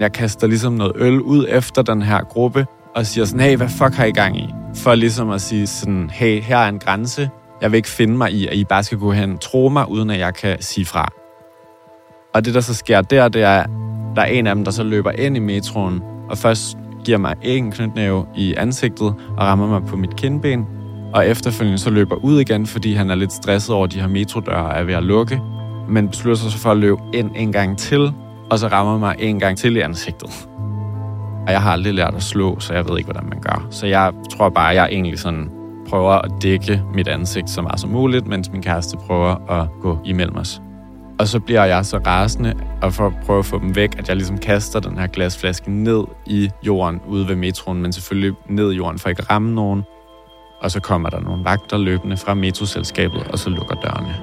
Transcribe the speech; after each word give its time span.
Jeg 0.00 0.12
kaster 0.12 0.46
ligesom 0.46 0.72
noget 0.72 0.92
øl 0.96 1.20
ud 1.20 1.46
efter 1.48 1.82
den 1.82 2.02
her 2.02 2.24
gruppe, 2.24 2.66
og 2.94 3.06
siger 3.06 3.24
sådan, 3.24 3.40
hey, 3.40 3.56
hvad 3.56 3.68
fuck 3.68 3.94
har 3.94 4.04
I 4.04 4.10
gang 4.10 4.36
i? 4.36 4.54
For 4.74 4.94
ligesom 4.94 5.30
at 5.30 5.40
sige 5.40 5.66
sådan, 5.66 6.10
hey, 6.10 6.42
her 6.42 6.58
er 6.58 6.68
en 6.68 6.78
grænse. 6.78 7.30
Jeg 7.60 7.72
vil 7.72 7.76
ikke 7.76 7.88
finde 7.88 8.16
mig 8.16 8.32
i, 8.32 8.46
at 8.46 8.54
I 8.54 8.64
bare 8.64 8.82
skal 8.82 8.98
gå 8.98 9.12
hen 9.12 9.32
og 9.32 9.40
tro 9.40 9.68
mig, 9.68 9.90
uden 9.90 10.10
at 10.10 10.18
jeg 10.18 10.34
kan 10.34 10.56
sige 10.62 10.84
fra. 10.84 11.12
Og 12.34 12.44
det, 12.44 12.54
der 12.54 12.60
så 12.60 12.74
sker 12.74 13.00
der, 13.00 13.28
det 13.28 13.42
er, 13.42 13.64
der 14.16 14.22
er 14.22 14.26
en 14.26 14.46
af 14.46 14.54
dem, 14.54 14.64
der 14.64 14.70
så 14.70 14.82
løber 14.82 15.10
ind 15.10 15.36
i 15.36 15.40
metroen, 15.40 16.02
og 16.30 16.38
først 16.38 16.76
giver 17.04 17.18
mig 17.18 17.34
en 17.42 17.72
knytnæve 17.72 18.26
i 18.36 18.54
ansigtet 18.54 19.14
og 19.36 19.38
rammer 19.38 19.66
mig 19.66 19.84
på 19.86 19.96
mit 19.96 20.16
kindben, 20.16 20.66
og 21.12 21.28
efterfølgende 21.28 21.78
så 21.78 21.90
løber 21.90 22.16
ud 22.16 22.40
igen, 22.40 22.66
fordi 22.66 22.94
han 22.94 23.10
er 23.10 23.14
lidt 23.14 23.32
stresset 23.32 23.74
over, 23.74 23.84
at 23.84 23.92
de 23.92 24.00
her 24.00 24.08
metrodøre 24.08 24.76
er 24.76 24.84
ved 24.84 24.94
at 24.94 25.02
lukke, 25.02 25.40
men 25.88 26.08
beslutter 26.08 26.42
sig 26.42 26.52
så 26.52 26.58
for 26.58 26.70
at 26.70 26.76
løbe 26.76 27.00
ind 27.12 27.30
en 27.36 27.52
gang 27.52 27.78
til, 27.78 28.12
og 28.50 28.58
så 28.58 28.68
rammer 28.68 28.98
mig 28.98 29.16
en 29.18 29.40
gang 29.40 29.58
til 29.58 29.76
i 29.76 29.80
ansigtet. 29.80 30.48
Og 31.46 31.52
jeg 31.52 31.62
har 31.62 31.72
aldrig 31.72 31.94
lært 31.94 32.14
at 32.14 32.22
slå, 32.22 32.60
så 32.60 32.74
jeg 32.74 32.88
ved 32.88 32.98
ikke, 32.98 33.12
hvordan 33.12 33.28
man 33.28 33.40
gør. 33.40 33.66
Så 33.70 33.86
jeg 33.86 34.12
tror 34.36 34.48
bare, 34.48 34.70
at 34.70 34.76
jeg 34.76 34.88
egentlig 34.92 35.18
sådan 35.18 35.50
prøver 35.88 36.12
at 36.12 36.30
dække 36.42 36.82
mit 36.94 37.08
ansigt 37.08 37.50
så 37.50 37.62
meget 37.62 37.80
som 37.80 37.90
muligt, 37.90 38.26
mens 38.26 38.50
min 38.50 38.62
kæreste 38.62 38.96
prøver 38.96 39.50
at 39.50 39.68
gå 39.82 39.98
imellem 40.04 40.36
os. 40.36 40.62
Og 41.18 41.28
så 41.28 41.40
bliver 41.40 41.64
jeg 41.64 41.86
så 41.86 41.98
rasende, 41.98 42.54
og 42.82 42.92
for 42.92 43.06
at 43.06 43.12
prøve 43.26 43.38
at 43.38 43.44
få 43.44 43.58
dem 43.58 43.76
væk, 43.76 43.98
at 43.98 44.08
jeg 44.08 44.16
ligesom 44.16 44.38
kaster 44.38 44.80
den 44.80 44.98
her 44.98 45.06
glasflaske 45.06 45.70
ned 45.70 46.04
i 46.26 46.50
jorden 46.66 47.00
ude 47.08 47.28
ved 47.28 47.36
metroen, 47.36 47.82
men 47.82 47.92
selvfølgelig 47.92 48.36
ned 48.48 48.72
i 48.72 48.76
jorden 48.76 48.98
for 48.98 49.08
ikke 49.08 49.22
at 49.22 49.30
ramme 49.30 49.54
nogen. 49.54 49.82
Og 50.60 50.70
så 50.70 50.80
kommer 50.80 51.10
der 51.10 51.20
nogle 51.20 51.44
vagter 51.44 51.78
løbende 51.78 52.16
fra 52.16 52.34
metroselskabet, 52.34 53.26
og 53.32 53.38
så 53.38 53.50
lukker 53.50 53.74
dørene. 53.74 54.14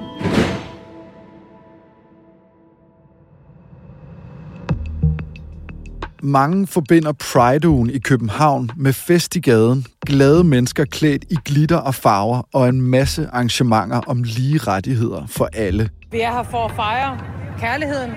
Mange 6.24 6.66
forbinder 6.66 7.12
Pride-ugen 7.12 7.90
i 7.90 7.98
København 7.98 8.70
med 8.76 8.92
fest 8.92 9.36
i 9.36 9.40
gaden, 9.40 9.86
glade 10.06 10.44
mennesker 10.44 10.84
klædt 10.84 11.24
i 11.30 11.36
glitter 11.44 11.76
og 11.76 11.94
farver 11.94 12.48
og 12.52 12.68
en 12.68 12.82
masse 12.82 13.28
arrangementer 13.32 14.00
om 14.06 14.22
lige 14.22 14.58
rettigheder 14.58 15.26
for 15.26 15.48
alle. 15.52 15.90
Vi 16.10 16.20
er 16.20 16.32
her 16.32 16.42
for 16.42 16.64
at 16.64 16.72
fejre 16.76 17.18
kærligheden, 17.58 18.10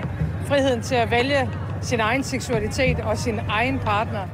friheden 0.46 0.82
til 0.82 0.94
at 0.94 1.10
vælge 1.10 1.50
sin 1.82 2.00
egen 2.00 2.24
seksualitet 2.24 3.00
og 3.00 3.18
sin 3.18 3.38
egen 3.48 3.78
partner. 3.78 4.26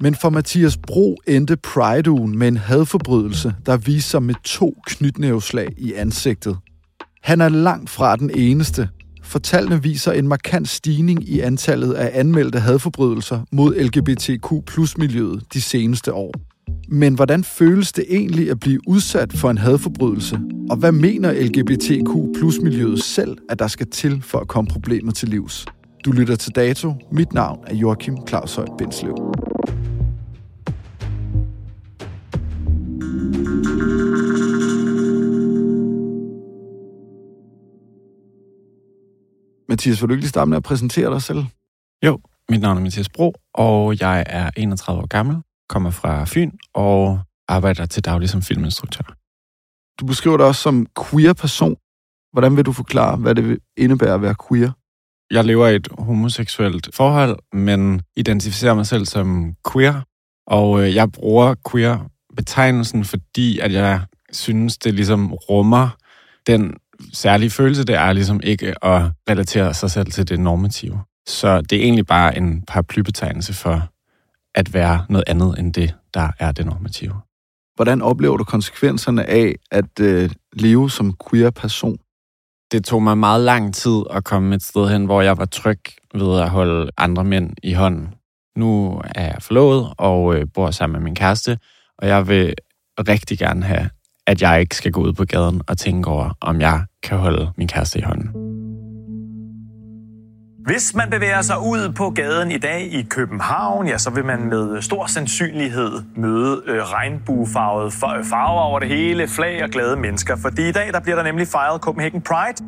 Men 0.00 0.14
for 0.14 0.30
Mathias 0.30 0.76
Bro 0.76 1.16
endte 1.26 1.56
Pride-ugen 1.56 2.38
med 2.38 2.48
en 2.48 2.56
hadforbrydelse, 2.56 3.54
der 3.66 3.76
viste 3.76 4.10
sig 4.10 4.22
med 4.22 4.34
to 4.44 4.74
knytnæveslag 4.86 5.68
i 5.76 5.92
ansigtet. 5.94 6.58
Han 7.22 7.40
er 7.40 7.48
langt 7.48 7.90
fra 7.90 8.16
den 8.16 8.30
eneste. 8.36 8.88
For 9.30 9.38
tallene 9.38 9.82
viser 9.82 10.12
en 10.12 10.28
markant 10.28 10.68
stigning 10.68 11.28
i 11.28 11.40
antallet 11.40 11.92
af 11.92 12.10
anmeldte 12.14 12.58
hadforbrydelser 12.60 13.40
mod 13.52 13.74
LGBTQ 13.74 14.66
plus 14.66 14.98
miljøet 14.98 15.42
de 15.54 15.60
seneste 15.60 16.12
år. 16.12 16.34
Men 16.88 17.14
hvordan 17.14 17.44
føles 17.44 17.92
det 17.92 18.04
egentlig 18.08 18.50
at 18.50 18.60
blive 18.60 18.80
udsat 18.88 19.32
for 19.32 19.50
en 19.50 19.58
hadforbrydelse? 19.58 20.40
Og 20.70 20.76
hvad 20.76 20.92
mener 20.92 21.32
LGBTQ 21.32 22.40
plus 22.40 22.58
miljøet 22.60 23.02
selv, 23.02 23.38
at 23.48 23.58
der 23.58 23.68
skal 23.68 23.86
til 23.86 24.22
for 24.22 24.38
at 24.38 24.48
komme 24.48 24.70
problemet 24.70 25.14
til 25.14 25.28
livs? 25.28 25.66
Du 26.04 26.12
lytter 26.12 26.36
til 26.36 26.52
Dato. 26.54 26.94
Mit 27.12 27.32
navn 27.32 27.58
er 27.66 27.74
Joachim 27.74 28.16
Claus 28.28 28.54
Høj 28.54 28.66
Bindslev. 28.78 29.14
Mathias, 39.70 40.02
vil 40.02 40.08
du 40.08 40.14
ikke 40.14 40.22
lige 40.22 40.28
starte 40.28 40.48
med 40.48 40.56
at 40.56 40.62
præsentere 40.62 41.10
dig 41.10 41.22
selv? 41.22 41.44
Jo, 42.06 42.20
mit 42.48 42.60
navn 42.60 42.76
er 42.76 42.82
Mathias 42.82 43.08
Bro, 43.08 43.34
og 43.54 44.00
jeg 44.00 44.24
er 44.26 44.50
31 44.56 45.02
år 45.02 45.06
gammel, 45.06 45.36
kommer 45.68 45.90
fra 45.90 46.24
Fyn 46.24 46.50
og 46.74 47.20
arbejder 47.48 47.86
til 47.86 48.04
daglig 48.04 48.28
som 48.28 48.42
filminstruktør. 48.42 49.04
Du 50.00 50.06
beskriver 50.06 50.36
dig 50.36 50.46
også 50.46 50.62
som 50.62 50.86
queer 51.10 51.32
person. 51.32 51.76
Hvordan 52.32 52.56
vil 52.56 52.66
du 52.66 52.72
forklare, 52.72 53.16
hvad 53.16 53.34
det 53.34 53.48
vil 53.48 53.58
indebære 53.76 54.14
at 54.14 54.22
være 54.22 54.34
queer? 54.48 54.70
Jeg 55.30 55.44
lever 55.44 55.66
i 55.66 55.76
et 55.76 55.88
homoseksuelt 55.98 56.94
forhold, 56.94 57.38
men 57.52 58.02
identificerer 58.16 58.74
mig 58.74 58.86
selv 58.86 59.06
som 59.06 59.54
queer, 59.72 60.00
og 60.46 60.82
øh, 60.82 60.94
jeg 60.94 61.12
bruger 61.12 61.54
queer-betegnelsen, 61.70 63.04
fordi 63.04 63.58
at 63.58 63.72
jeg 63.72 64.00
synes, 64.32 64.78
det 64.78 64.94
ligesom 64.94 65.32
rummer 65.32 65.88
den 66.46 66.74
særlige 67.12 67.50
følelse, 67.50 67.84
det 67.84 67.94
er 67.94 68.12
ligesom 68.12 68.40
ikke 68.42 68.84
at 68.84 69.02
relatere 69.30 69.74
sig 69.74 69.90
selv 69.90 70.12
til 70.12 70.28
det 70.28 70.40
normative. 70.40 71.00
Så 71.26 71.60
det 71.60 71.78
er 71.78 71.82
egentlig 71.82 72.06
bare 72.06 72.36
en 72.36 72.62
paraplybetegnelse 72.62 73.54
for 73.54 73.88
at 74.54 74.74
være 74.74 75.04
noget 75.08 75.24
andet 75.26 75.58
end 75.58 75.74
det, 75.74 75.94
der 76.14 76.28
er 76.38 76.52
det 76.52 76.66
normative. 76.66 77.14
Hvordan 77.74 78.02
oplever 78.02 78.36
du 78.36 78.44
konsekvenserne 78.44 79.30
af 79.30 79.54
at 79.70 80.00
øh, 80.00 80.30
leve 80.52 80.90
som 80.90 81.14
queer 81.30 81.50
person? 81.50 81.98
Det 82.72 82.84
tog 82.84 83.02
mig 83.02 83.18
meget 83.18 83.40
lang 83.40 83.74
tid 83.74 84.02
at 84.10 84.24
komme 84.24 84.54
et 84.54 84.62
sted 84.62 84.88
hen, 84.88 85.04
hvor 85.04 85.22
jeg 85.22 85.38
var 85.38 85.44
tryg 85.44 85.80
ved 86.14 86.40
at 86.40 86.50
holde 86.50 86.90
andre 86.96 87.24
mænd 87.24 87.52
i 87.62 87.72
hånden. 87.72 88.14
Nu 88.56 89.00
er 89.14 89.24
jeg 89.24 89.36
forlovet 89.40 89.94
og 89.98 90.34
øh, 90.34 90.46
bor 90.54 90.70
sammen 90.70 90.92
med 90.92 91.04
min 91.04 91.14
kæreste, 91.14 91.58
og 91.98 92.08
jeg 92.08 92.28
vil 92.28 92.54
rigtig 92.98 93.38
gerne 93.38 93.64
have, 93.64 93.90
at 94.30 94.42
jeg 94.42 94.60
ikke 94.60 94.76
skal 94.76 94.92
gå 94.92 95.00
ud 95.00 95.12
på 95.12 95.24
gaden 95.24 95.60
og 95.66 95.78
tænke 95.78 96.10
over, 96.10 96.30
om 96.40 96.60
jeg 96.60 96.80
kan 97.02 97.18
holde 97.18 97.50
min 97.56 97.68
kæreste 97.68 97.98
i 97.98 98.02
hånden. 98.02 98.28
Hvis 100.66 100.94
man 100.94 101.10
bevæger 101.10 101.42
sig 101.42 101.58
ud 101.58 101.92
på 101.96 102.10
gaden 102.10 102.50
i 102.50 102.58
dag 102.58 102.92
i 102.92 103.02
København, 103.02 103.86
ja, 103.86 103.98
så 103.98 104.10
vil 104.10 104.24
man 104.24 104.48
med 104.48 104.82
stor 104.82 105.06
sandsynlighed 105.06 105.90
møde 106.16 106.62
øh, 106.66 106.82
regnbuefarvede 106.82 107.90
farver 108.24 108.60
over 108.60 108.78
det 108.78 108.88
hele, 108.88 109.28
flag 109.28 109.64
og 109.64 109.70
glade 109.70 109.96
mennesker. 109.96 110.36
Fordi 110.36 110.68
i 110.68 110.72
dag 110.72 110.92
der 110.92 111.00
bliver 111.00 111.16
der 111.16 111.22
nemlig 111.22 111.46
fejret 111.46 111.80
Copenhagen 111.80 112.20
Pride. 112.20 112.64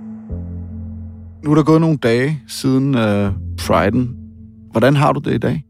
Nu 1.45 1.51
er 1.51 1.55
der 1.55 1.63
gået 1.63 1.81
nogle 1.81 1.97
dage 1.97 2.43
siden 2.49 2.95
øh, 2.95 3.33
Priden. 3.59 4.17
Hvordan 4.71 4.97
har 4.97 5.13
du 5.13 5.21
det 5.21 5.35
i 5.35 5.39
dag? 5.39 5.65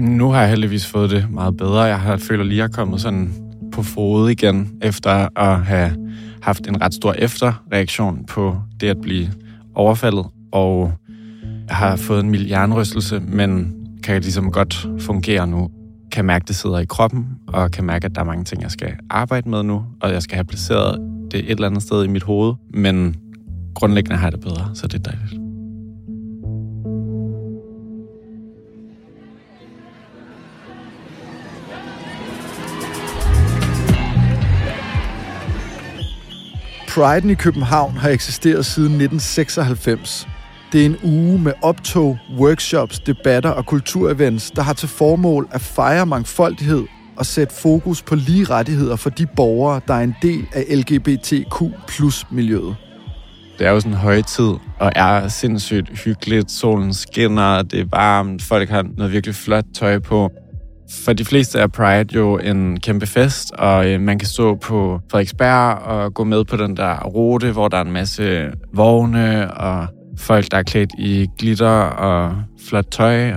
Nu 0.00 0.30
har 0.30 0.40
jeg 0.40 0.50
heldigvis 0.50 0.86
fået 0.86 1.10
det 1.10 1.30
meget 1.30 1.56
bedre. 1.56 1.82
Jeg 1.82 2.00
har 2.00 2.16
føler 2.16 2.44
lige, 2.44 2.54
at 2.54 2.58
jeg 2.58 2.64
er 2.64 2.76
kommet 2.76 3.00
sådan 3.00 3.41
på 3.72 3.82
fod 3.82 4.30
igen, 4.30 4.70
efter 4.82 5.28
at 5.38 5.64
have 5.64 5.96
haft 6.42 6.66
en 6.66 6.82
ret 6.82 6.94
stor 6.94 7.12
efterreaktion 7.12 8.24
på 8.26 8.56
det 8.80 8.88
at 8.88 9.00
blive 9.02 9.28
overfaldet. 9.74 10.26
Og 10.52 10.92
har 11.68 11.96
fået 11.96 12.20
en 12.20 12.30
mild 12.30 12.46
jernrystelse, 12.46 13.20
men 13.20 13.74
kan 14.02 14.20
ligesom 14.20 14.52
godt 14.52 14.88
fungere 14.98 15.46
nu. 15.46 15.70
Kan 16.12 16.24
mærke, 16.24 16.42
at 16.42 16.48
det 16.48 16.56
sidder 16.56 16.78
i 16.78 16.84
kroppen, 16.84 17.26
og 17.48 17.70
kan 17.70 17.84
mærke, 17.84 18.04
at 18.04 18.14
der 18.14 18.20
er 18.20 18.24
mange 18.24 18.44
ting, 18.44 18.62
jeg 18.62 18.70
skal 18.70 18.96
arbejde 19.10 19.50
med 19.50 19.62
nu, 19.62 19.84
og 20.00 20.12
jeg 20.12 20.22
skal 20.22 20.34
have 20.34 20.44
placeret 20.44 20.98
det 21.30 21.40
et 21.40 21.50
eller 21.50 21.66
andet 21.66 21.82
sted 21.82 22.04
i 22.04 22.08
mit 22.08 22.22
hoved. 22.22 22.54
Men 22.74 23.16
grundlæggende 23.74 24.16
har 24.16 24.26
jeg 24.26 24.32
det 24.32 24.40
bedre, 24.40 24.70
så 24.74 24.86
det 24.86 24.94
er 24.94 25.12
dejligt. 25.12 25.41
Priden 36.94 37.30
i 37.30 37.34
København 37.34 37.96
har 37.96 38.08
eksisteret 38.08 38.66
siden 38.66 38.92
1996. 38.92 40.28
Det 40.72 40.80
er 40.82 40.86
en 40.86 40.96
uge 41.02 41.38
med 41.38 41.52
optog, 41.62 42.18
workshops, 42.38 42.98
debatter 42.98 43.50
og 43.50 43.66
kulturevents, 43.66 44.50
der 44.50 44.62
har 44.62 44.72
til 44.72 44.88
formål 44.88 45.48
at 45.50 45.60
fejre 45.60 46.06
mangfoldighed 46.06 46.84
og 47.16 47.26
sætte 47.26 47.54
fokus 47.54 48.02
på 48.02 48.14
lige 48.14 48.44
rettigheder 48.44 48.96
for 48.96 49.10
de 49.10 49.26
borgere, 49.26 49.80
der 49.88 49.94
er 49.94 50.00
en 50.00 50.14
del 50.22 50.46
af 50.52 50.64
LGBTQ 50.70 51.62
plus 51.88 52.26
miljøet. 52.30 52.76
Det 53.58 53.66
er 53.66 53.70
jo 53.70 53.80
sådan 53.80 53.92
en 53.92 53.98
højtid, 53.98 54.52
og 54.80 54.92
er 54.94 55.28
sindssygt 55.28 55.98
hyggeligt. 56.04 56.50
Solen 56.50 56.94
skinner, 56.94 57.62
det 57.62 57.80
er 57.80 57.86
varmt, 57.90 58.42
folk 58.42 58.68
har 58.68 58.84
noget 58.96 59.12
virkelig 59.12 59.34
flot 59.34 59.64
tøj 59.74 59.98
på. 59.98 60.30
For 60.90 61.12
de 61.12 61.24
fleste 61.24 61.58
er 61.58 61.66
Pride 61.66 62.14
jo 62.14 62.38
en 62.38 62.80
kæmpe 62.80 63.06
fest, 63.06 63.52
og 63.52 63.90
øh, 63.90 64.00
man 64.00 64.18
kan 64.18 64.28
stå 64.28 64.54
på 64.54 65.00
Frederiksberg 65.10 65.78
og 65.78 66.14
gå 66.14 66.24
med 66.24 66.44
på 66.44 66.56
den 66.56 66.76
der 66.76 67.04
rute, 67.04 67.52
hvor 67.52 67.68
der 67.68 67.76
er 67.76 67.84
en 67.84 67.92
masse 67.92 68.52
vogne 68.74 69.54
og 69.54 69.86
folk, 70.18 70.50
der 70.50 70.56
er 70.56 70.62
klædt 70.62 70.90
i 70.98 71.26
glitter 71.38 71.80
og 71.80 72.36
flot 72.68 72.86
tøj. 72.90 73.32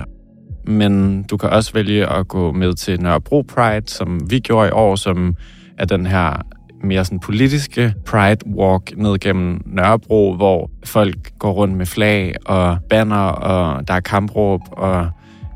Men 0.66 1.22
du 1.22 1.36
kan 1.36 1.50
også 1.50 1.72
vælge 1.72 2.06
at 2.06 2.28
gå 2.28 2.52
med 2.52 2.74
til 2.74 3.00
Nørrebro 3.00 3.42
Pride, 3.42 3.90
som 3.90 4.30
vi 4.30 4.38
gjorde 4.38 4.68
i 4.68 4.72
år, 4.72 4.96
som 4.96 5.34
er 5.78 5.84
den 5.84 6.06
her 6.06 6.42
mere 6.84 7.04
sådan 7.04 7.20
politiske 7.20 7.94
Pride 8.06 8.46
Walk 8.46 8.92
ned 8.96 9.18
gennem 9.18 9.60
Nørrebro, 9.66 10.34
hvor 10.34 10.70
folk 10.84 11.38
går 11.38 11.52
rundt 11.52 11.76
med 11.76 11.86
flag 11.86 12.34
og 12.46 12.78
banner, 12.90 13.26
og 13.26 13.88
der 13.88 13.94
er 13.94 14.00
kampråb, 14.00 14.60
og 14.70 15.10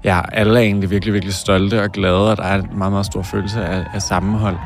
ja, 0.05 0.21
alle 0.33 0.59
er 0.59 0.63
egentlig 0.63 0.91
virkelig, 0.91 1.15
virkelig 1.15 1.35
stolte 1.35 1.83
og 1.83 1.93
glade, 1.93 2.31
og 2.31 2.37
der 2.37 2.43
er 2.43 2.55
en 2.55 2.69
meget, 2.75 2.93
meget 2.93 3.07
stor 3.07 3.23
følelse 3.23 3.65
af, 3.65 3.85
af 3.95 4.03
sammenhold. 4.03 4.57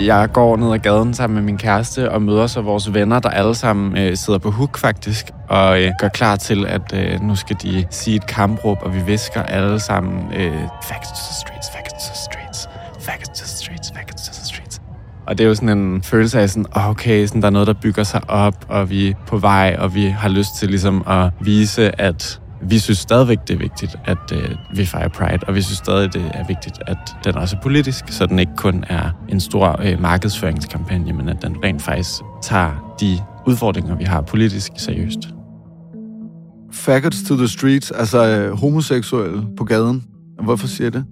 Jeg 0.00 0.32
går 0.32 0.56
ned 0.56 0.72
ad 0.72 0.78
gaden 0.78 1.14
sammen 1.14 1.34
med 1.34 1.42
min 1.42 1.58
kæreste 1.58 2.10
og 2.10 2.22
møder 2.22 2.46
så 2.46 2.60
vores 2.60 2.94
venner, 2.94 3.18
der 3.18 3.28
alle 3.28 3.54
sammen 3.54 3.98
øh, 3.98 4.16
sidder 4.16 4.38
på 4.38 4.50
hook 4.50 4.78
faktisk, 4.78 5.30
og 5.48 5.82
øh, 5.82 5.92
gør 6.00 6.08
klar 6.08 6.36
til, 6.36 6.66
at 6.66 6.92
øh, 6.94 7.20
nu 7.20 7.36
skal 7.36 7.56
de 7.62 7.86
sige 7.90 8.16
et 8.16 8.26
kampråb, 8.26 8.78
og 8.80 8.94
vi 8.94 9.00
visker 9.00 9.42
alle 9.42 9.80
sammen 9.80 10.32
øh, 10.34 10.58
facts 10.82 11.08
to 11.08 11.16
the 11.16 11.34
streets, 11.34 11.68
facts 11.74 11.92
to 11.92 12.12
the 12.14 12.23
og 15.26 15.38
det 15.38 15.44
er 15.44 15.48
jo 15.48 15.54
sådan 15.54 15.78
en 15.78 16.02
følelse 16.02 16.40
af 16.40 16.50
sådan, 16.50 16.66
okay, 16.72 17.26
sådan, 17.26 17.42
der 17.42 17.48
er 17.48 17.52
noget, 17.52 17.68
der 17.68 17.74
bygger 17.82 18.02
sig 18.02 18.30
op, 18.30 18.66
og 18.68 18.90
vi 18.90 19.08
er 19.08 19.14
på 19.26 19.38
vej, 19.38 19.76
og 19.78 19.94
vi 19.94 20.04
har 20.04 20.28
lyst 20.28 20.56
til 20.58 20.68
ligesom 20.68 21.02
at 21.06 21.30
vise, 21.40 22.00
at 22.00 22.40
vi 22.62 22.78
synes 22.78 22.98
stadigvæk, 22.98 23.38
det 23.48 23.54
er 23.54 23.58
vigtigt, 23.58 23.96
at 24.04 24.32
øh, 24.32 24.50
vi 24.74 24.86
fejrer 24.86 25.08
Pride, 25.08 25.38
og 25.46 25.54
vi 25.54 25.62
synes 25.62 25.78
stadig, 25.78 26.12
det 26.12 26.30
er 26.34 26.46
vigtigt, 26.46 26.78
at 26.86 26.98
den 27.24 27.34
også 27.34 27.56
er 27.56 27.60
politisk, 27.60 28.04
så 28.08 28.26
den 28.26 28.38
ikke 28.38 28.52
kun 28.56 28.84
er 28.88 29.10
en 29.28 29.40
stor 29.40 29.80
øh, 29.82 30.00
markedsføringskampagne, 30.00 31.12
men 31.12 31.28
at 31.28 31.42
den 31.42 31.56
rent 31.64 31.82
faktisk 31.82 32.10
tager 32.42 32.96
de 33.00 33.18
udfordringer, 33.46 33.96
vi 33.96 34.04
har 34.04 34.20
politisk, 34.20 34.72
seriøst. 34.76 35.18
Faggots 36.72 37.22
to 37.22 37.36
the 37.36 37.48
streets, 37.48 37.90
altså 37.90 38.26
øh, 38.26 38.58
homoseksuelle 38.58 39.46
på 39.56 39.64
gaden. 39.64 40.04
Hvorfor 40.42 40.66
siger 40.66 40.90
det? 40.90 41.04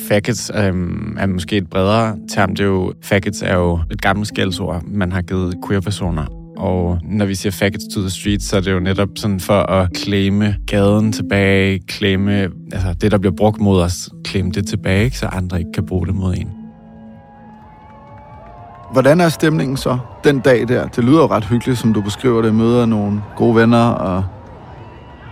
Faggots 0.00 0.50
øhm, 0.54 1.16
er 1.18 1.26
måske 1.26 1.56
et 1.56 1.70
bredere 1.70 2.16
term. 2.34 2.54
Det 2.54 2.60
er 2.60 2.68
jo, 2.68 2.92
faggots 3.02 3.42
er 3.42 3.54
jo 3.54 3.80
et 3.90 4.02
gammelt 4.02 4.28
skældsord, 4.28 4.82
man 4.84 5.12
har 5.12 5.22
givet 5.22 5.54
queer-personer. 5.66 6.24
Og 6.56 6.98
når 7.04 7.26
vi 7.26 7.34
siger 7.34 7.52
faggots 7.52 7.84
to 7.94 8.00
the 8.00 8.10
streets, 8.10 8.44
så 8.44 8.56
er 8.56 8.60
det 8.60 8.72
jo 8.72 8.80
netop 8.80 9.08
sådan 9.16 9.40
for 9.40 9.60
at 9.60 9.88
claime 9.96 10.56
gaden 10.66 11.12
tilbage, 11.12 11.80
claime 11.90 12.42
altså 12.72 12.94
det, 13.00 13.10
der 13.10 13.18
bliver 13.18 13.34
brugt 13.36 13.60
mod 13.60 13.82
os, 13.82 14.10
claime 14.26 14.50
det 14.50 14.66
tilbage, 14.66 15.04
ikke? 15.04 15.18
så 15.18 15.26
andre 15.26 15.58
ikke 15.58 15.72
kan 15.74 15.86
bruge 15.86 16.06
det 16.06 16.14
mod 16.14 16.34
en. 16.34 16.50
Hvordan 18.92 19.20
er 19.20 19.28
stemningen 19.28 19.76
så 19.76 19.98
den 20.24 20.40
dag 20.40 20.68
der? 20.68 20.86
Det 20.86 21.04
lyder 21.04 21.18
jo 21.18 21.26
ret 21.26 21.44
hyggeligt, 21.44 21.78
som 21.78 21.92
du 21.92 22.00
beskriver 22.00 22.42
det. 22.42 22.54
Møder 22.54 22.86
nogle 22.86 23.22
gode 23.36 23.56
venner 23.56 23.86
og... 23.86 24.24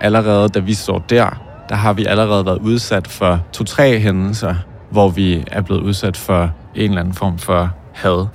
Allerede 0.02 0.48
da 0.48 0.60
vi 0.60 0.74
står 0.74 0.98
der, 0.98 1.42
der 1.70 1.76
har 1.76 1.92
vi 1.92 2.04
allerede 2.04 2.46
været 2.46 2.58
udsat 2.58 3.06
for 3.08 3.40
to-tre 3.52 3.98
hændelser, 3.98 4.54
hvor 4.90 5.08
vi 5.08 5.44
er 5.46 5.62
blevet 5.62 5.80
udsat 5.80 6.16
for 6.16 6.50
en 6.74 6.88
eller 6.90 7.00
anden 7.00 7.14
form 7.14 7.38
for 7.38 7.70
had. 7.92 8.26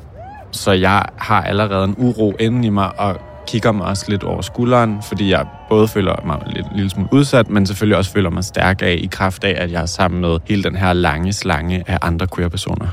Så 0.52 0.72
jeg 0.72 1.06
har 1.18 1.42
allerede 1.42 1.84
en 1.84 1.96
uro 1.98 2.34
inden 2.40 2.64
i 2.64 2.70
mig, 2.70 3.00
og 3.00 3.18
kigger 3.48 3.72
mig 3.72 3.86
også 3.86 4.06
lidt 4.10 4.24
over 4.24 4.42
skulderen, 4.42 5.02
fordi 5.02 5.32
jeg 5.32 5.46
både 5.70 5.88
føler 5.88 6.16
mig 6.26 6.38
lidt 6.48 6.66
lille 6.76 6.90
smule 6.90 7.10
udsat, 7.12 7.50
men 7.50 7.66
selvfølgelig 7.66 7.98
også 7.98 8.12
føler 8.12 8.30
mig 8.30 8.44
stærk 8.44 8.82
af 8.82 9.00
i 9.02 9.10
kraft 9.12 9.44
af, 9.44 9.64
at 9.64 9.72
jeg 9.72 9.82
er 9.82 9.86
sammen 9.86 10.22
med 10.22 10.38
hele 10.48 10.64
den 10.64 10.76
her 10.76 10.94
lange 10.94 11.34
slange 11.34 11.84
af 11.88 11.98
andre 12.02 12.28
queer-personer. 12.36 12.88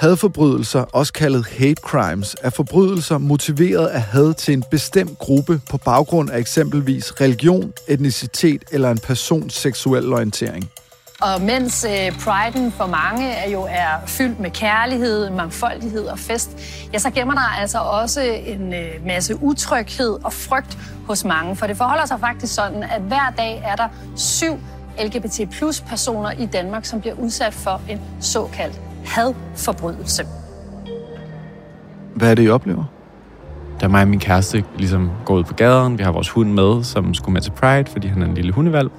Hadforbrydelser, 0.00 0.80
også 0.80 1.12
kaldet 1.12 1.46
hate 1.46 1.82
crimes, 1.82 2.36
er 2.42 2.50
forbrydelser 2.50 3.18
motiveret 3.18 3.86
af 3.86 4.00
had 4.00 4.34
til 4.34 4.54
en 4.54 4.64
bestemt 4.70 5.18
gruppe 5.18 5.60
på 5.70 5.76
baggrund 5.76 6.30
af 6.30 6.38
eksempelvis 6.38 7.20
religion, 7.20 7.72
etnicitet 7.88 8.64
eller 8.72 8.90
en 8.90 8.98
persons 8.98 9.54
seksuel 9.54 10.12
orientering. 10.12 10.70
Og 11.20 11.42
mens 11.42 11.84
øh, 11.84 12.20
priden 12.20 12.72
for 12.72 12.86
mange 12.86 13.30
er 13.30 13.50
jo 13.50 13.62
er 13.62 14.06
fyldt 14.06 14.40
med 14.40 14.50
kærlighed, 14.50 15.30
mangfoldighed 15.30 16.04
og 16.04 16.18
fest, 16.18 16.50
ja, 16.92 16.98
så 16.98 17.10
gemmer 17.10 17.34
der 17.34 17.60
altså 17.60 17.78
også 17.78 18.20
en 18.46 18.74
øh, 18.74 19.06
masse 19.06 19.42
utryghed 19.42 20.18
og 20.24 20.32
frygt 20.32 20.78
hos 21.06 21.24
mange. 21.24 21.56
For 21.56 21.66
det 21.66 21.76
forholder 21.76 22.06
sig 22.06 22.20
faktisk 22.20 22.54
sådan, 22.54 22.82
at 22.82 23.00
hver 23.00 23.32
dag 23.36 23.62
er 23.64 23.76
der 23.76 23.88
syv 24.16 24.58
LGBT 25.04 25.50
plus 25.50 25.80
personer 25.80 26.30
i 26.30 26.46
Danmark, 26.46 26.84
som 26.84 27.00
bliver 27.00 27.14
udsat 27.14 27.54
for 27.54 27.80
en 27.88 28.00
såkaldt 28.20 28.80
hadforbrydelse. 29.04 30.26
Hvad 32.14 32.30
er 32.30 32.34
det, 32.34 32.44
I 32.44 32.48
oplever? 32.48 32.84
Da 33.80 33.88
mig 33.88 34.02
og 34.02 34.08
min 34.08 34.20
kæreste 34.20 34.64
ligesom 34.78 35.10
går 35.24 35.34
ud 35.34 35.44
på 35.44 35.54
gaden, 35.54 35.98
vi 35.98 36.02
har 36.02 36.12
vores 36.12 36.28
hund 36.28 36.52
med, 36.52 36.84
som 36.84 37.14
skulle 37.14 37.32
med 37.32 37.40
til 37.40 37.50
Pride, 37.50 37.90
fordi 37.92 38.08
han 38.08 38.22
er 38.22 38.26
en 38.26 38.34
lille 38.34 38.52
hundevalg, 38.52 38.90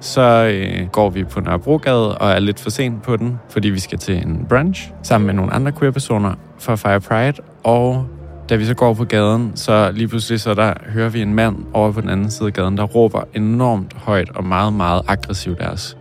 så 0.00 0.20
øh, 0.52 0.88
går 0.88 1.10
vi 1.10 1.24
på 1.24 1.40
Nørrebrogade 1.40 2.18
og 2.18 2.30
er 2.30 2.38
lidt 2.38 2.60
for 2.60 2.70
sent 2.70 3.02
på 3.02 3.16
den, 3.16 3.38
fordi 3.48 3.68
vi 3.68 3.80
skal 3.80 3.98
til 3.98 4.16
en 4.16 4.46
brunch 4.48 4.92
sammen 5.02 5.26
med 5.26 5.34
nogle 5.34 5.52
andre 5.52 5.72
queer-personer 5.72 6.34
for 6.58 6.72
at 6.72 6.78
fejre 6.78 7.00
Pride. 7.00 7.42
Og 7.64 8.06
da 8.48 8.56
vi 8.56 8.64
så 8.64 8.74
går 8.74 8.94
på 8.94 9.04
gaden, 9.04 9.52
så 9.54 9.90
lige 9.94 10.08
pludselig 10.08 10.40
så 10.40 10.54
der 10.54 10.74
hører 10.88 11.08
vi 11.08 11.22
en 11.22 11.34
mand 11.34 11.56
over 11.72 11.92
på 11.92 12.00
den 12.00 12.08
anden 12.08 12.30
side 12.30 12.46
af 12.46 12.52
gaden, 12.52 12.76
der 12.76 12.84
råber 12.84 13.22
enormt 13.34 13.92
højt 13.96 14.30
og 14.34 14.44
meget, 14.44 14.72
meget 14.72 15.02
aggressivt 15.08 15.60
af 15.60 15.68
os. 15.68 15.96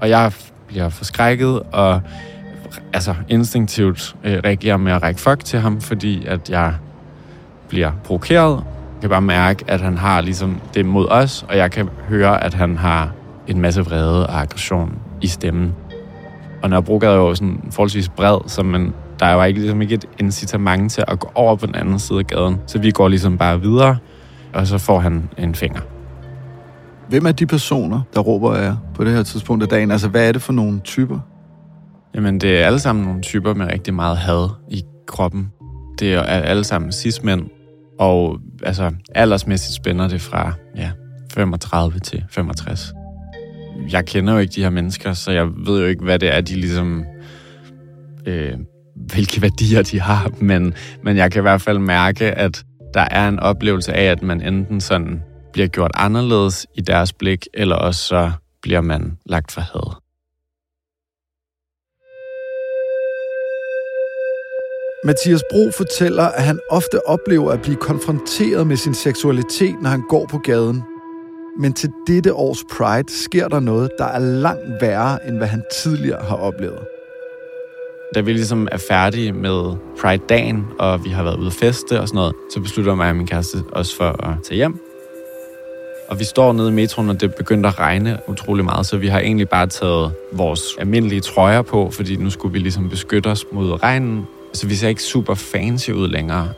Og 0.00 0.08
jeg 0.08 0.32
bliver 0.66 0.88
forskrækket 0.88 1.60
og 1.72 2.00
altså 2.92 3.14
instinktivt 3.28 4.16
øh, 4.24 4.38
reagerer 4.44 4.76
med 4.76 4.92
at 4.92 5.02
række 5.02 5.20
fuck 5.20 5.44
til 5.44 5.58
ham, 5.58 5.80
fordi 5.80 6.26
at 6.26 6.50
jeg 6.50 6.74
bliver 7.68 7.92
provokeret. 8.04 8.64
Jeg 8.92 9.00
kan 9.00 9.10
bare 9.10 9.22
mærke, 9.22 9.64
at 9.68 9.80
han 9.80 9.98
har 9.98 10.20
ligesom 10.20 10.60
det 10.74 10.86
mod 10.86 11.06
os, 11.10 11.44
og 11.48 11.56
jeg 11.56 11.70
kan 11.70 11.88
høre, 12.08 12.44
at 12.44 12.54
han 12.54 12.76
har 12.76 13.10
en 13.46 13.60
masse 13.60 13.80
vrede 13.80 14.26
og 14.26 14.40
aggression 14.40 14.98
i 15.22 15.26
stemmen. 15.26 15.74
Og 16.62 16.70
når 16.70 16.80
Brogade 16.80 17.12
er 17.12 17.16
jo 17.16 17.34
sådan 17.34 17.60
forholdsvis 17.70 18.08
bred, 18.08 18.38
så 18.46 18.62
man, 18.62 18.94
der 19.20 19.26
er 19.26 19.34
jo 19.34 19.42
ikke, 19.42 19.60
ligesom 19.60 19.82
ikke 19.82 19.94
et 19.94 20.04
incitament 20.18 20.92
til 20.92 21.04
at 21.08 21.18
gå 21.18 21.30
over 21.34 21.56
på 21.56 21.66
den 21.66 21.74
anden 21.74 21.98
side 21.98 22.18
af 22.18 22.26
gaden. 22.26 22.60
Så 22.66 22.78
vi 22.78 22.90
går 22.90 23.08
ligesom 23.08 23.38
bare 23.38 23.60
videre, 23.60 23.96
og 24.54 24.66
så 24.66 24.78
får 24.78 25.00
han 25.00 25.28
en 25.38 25.54
finger. 25.54 25.80
Hvem 27.08 27.26
er 27.26 27.32
de 27.32 27.46
personer, 27.46 28.00
der 28.14 28.20
råber 28.20 28.54
af 28.54 28.62
jer 28.62 28.76
på 28.94 29.04
det 29.04 29.12
her 29.12 29.22
tidspunkt 29.22 29.62
af 29.62 29.68
dagen? 29.68 29.90
Altså, 29.90 30.08
hvad 30.08 30.28
er 30.28 30.32
det 30.32 30.42
for 30.42 30.52
nogle 30.52 30.80
typer? 30.80 31.18
Jamen, 32.14 32.40
det 32.40 32.60
er 32.60 32.66
alle 32.66 32.78
sammen 32.78 33.04
nogle 33.04 33.22
typer 33.22 33.54
med 33.54 33.66
rigtig 33.66 33.94
meget 33.94 34.16
had 34.16 34.48
i 34.70 34.82
kroppen. 35.06 35.52
Det 35.98 36.14
er 36.14 36.22
alle 36.22 36.64
sammen 36.64 36.92
cis-mænd, 36.92 37.50
og 37.98 38.38
altså, 38.62 38.92
aldersmæssigt 39.14 39.74
spænder 39.74 40.08
det 40.08 40.20
fra 40.20 40.52
ja, 40.76 40.90
35 41.32 41.98
til 41.98 42.24
65. 42.30 42.92
Jeg 43.92 44.06
kender 44.06 44.32
jo 44.32 44.38
ikke 44.38 44.52
de 44.54 44.62
her 44.62 44.70
mennesker, 44.70 45.12
så 45.12 45.32
jeg 45.32 45.48
ved 45.66 45.80
jo 45.80 45.86
ikke, 45.86 46.04
hvad 46.04 46.18
det 46.18 46.34
er, 46.34 46.40
de 46.40 46.54
ligesom... 46.54 47.04
Øh, 48.26 48.52
hvilke 48.96 49.42
værdier 49.42 49.82
de 49.82 50.00
har, 50.00 50.30
men, 50.50 50.74
men 51.02 51.16
jeg 51.16 51.32
kan 51.32 51.40
i 51.40 51.42
hvert 51.42 51.60
fald 51.60 51.78
mærke, 51.78 52.32
at 52.32 52.64
der 52.94 53.06
er 53.10 53.28
en 53.28 53.38
oplevelse 53.38 53.92
af, 53.92 54.04
at 54.04 54.22
man 54.22 54.42
enten 54.42 54.80
sådan 54.80 55.22
bliver 55.52 55.68
gjort 55.68 55.90
anderledes 55.94 56.66
i 56.74 56.80
deres 56.80 57.12
blik, 57.12 57.46
eller 57.54 57.76
også 57.76 58.06
så 58.06 58.32
bliver 58.62 58.80
man 58.80 59.18
lagt 59.26 59.52
for 59.52 59.60
had. 59.60 59.96
Mathias 65.04 65.42
Bro 65.50 65.70
fortæller, 65.70 66.24
at 66.24 66.42
han 66.42 66.60
ofte 66.70 67.06
oplever 67.06 67.52
at 67.52 67.62
blive 67.62 67.76
konfronteret 67.76 68.66
med 68.66 68.76
sin 68.76 68.94
seksualitet, 68.94 69.74
når 69.82 69.90
han 69.90 70.02
går 70.08 70.26
på 70.30 70.38
gaden. 70.38 70.82
Men 71.58 71.72
til 71.72 71.90
dette 72.06 72.34
års 72.34 72.64
Pride 72.72 73.12
sker 73.24 73.48
der 73.48 73.60
noget, 73.60 73.90
der 73.98 74.04
er 74.04 74.18
langt 74.18 74.80
værre, 74.80 75.28
end 75.28 75.36
hvad 75.36 75.46
han 75.46 75.62
tidligere 75.82 76.22
har 76.22 76.36
oplevet. 76.36 76.78
Da 78.14 78.20
vi 78.20 78.32
ligesom 78.32 78.68
er 78.72 78.76
færdige 78.88 79.32
med 79.32 79.76
Pride-dagen, 80.00 80.66
og 80.78 81.04
vi 81.04 81.10
har 81.10 81.22
været 81.22 81.36
ude 81.36 81.46
at 81.46 81.52
feste 81.52 82.00
og 82.00 82.08
sådan 82.08 82.16
noget, 82.16 82.34
så 82.54 82.60
beslutter 82.60 82.94
mig 82.94 83.10
og 83.10 83.16
min 83.16 83.26
kæreste 83.26 83.58
os 83.72 83.94
for 83.94 84.28
at 84.28 84.34
tage 84.48 84.56
hjem. 84.56 84.78
Og 86.08 86.18
vi 86.18 86.24
står 86.24 86.52
nede 86.52 86.68
i 86.68 86.72
metroen, 86.72 87.08
og 87.08 87.20
det 87.20 87.34
begyndte 87.34 87.68
at 87.68 87.78
regne 87.78 88.18
utrolig 88.28 88.64
meget, 88.64 88.86
så 88.86 88.96
vi 88.96 89.08
har 89.08 89.20
egentlig 89.20 89.48
bare 89.48 89.66
taget 89.66 90.12
vores 90.32 90.62
almindelige 90.78 91.20
trøjer 91.20 91.62
på, 91.62 91.90
fordi 91.90 92.16
nu 92.16 92.30
skulle 92.30 92.52
vi 92.52 92.58
ligesom 92.58 92.90
beskytte 92.90 93.28
os 93.28 93.46
mod 93.52 93.82
regnen. 93.82 94.26
Så 94.52 94.66
vi 94.66 94.74
ser 94.74 94.88
ikke 94.88 95.02
super 95.02 95.34
fancy 95.34 95.90
ud 95.90 96.08
længere. 96.08 96.48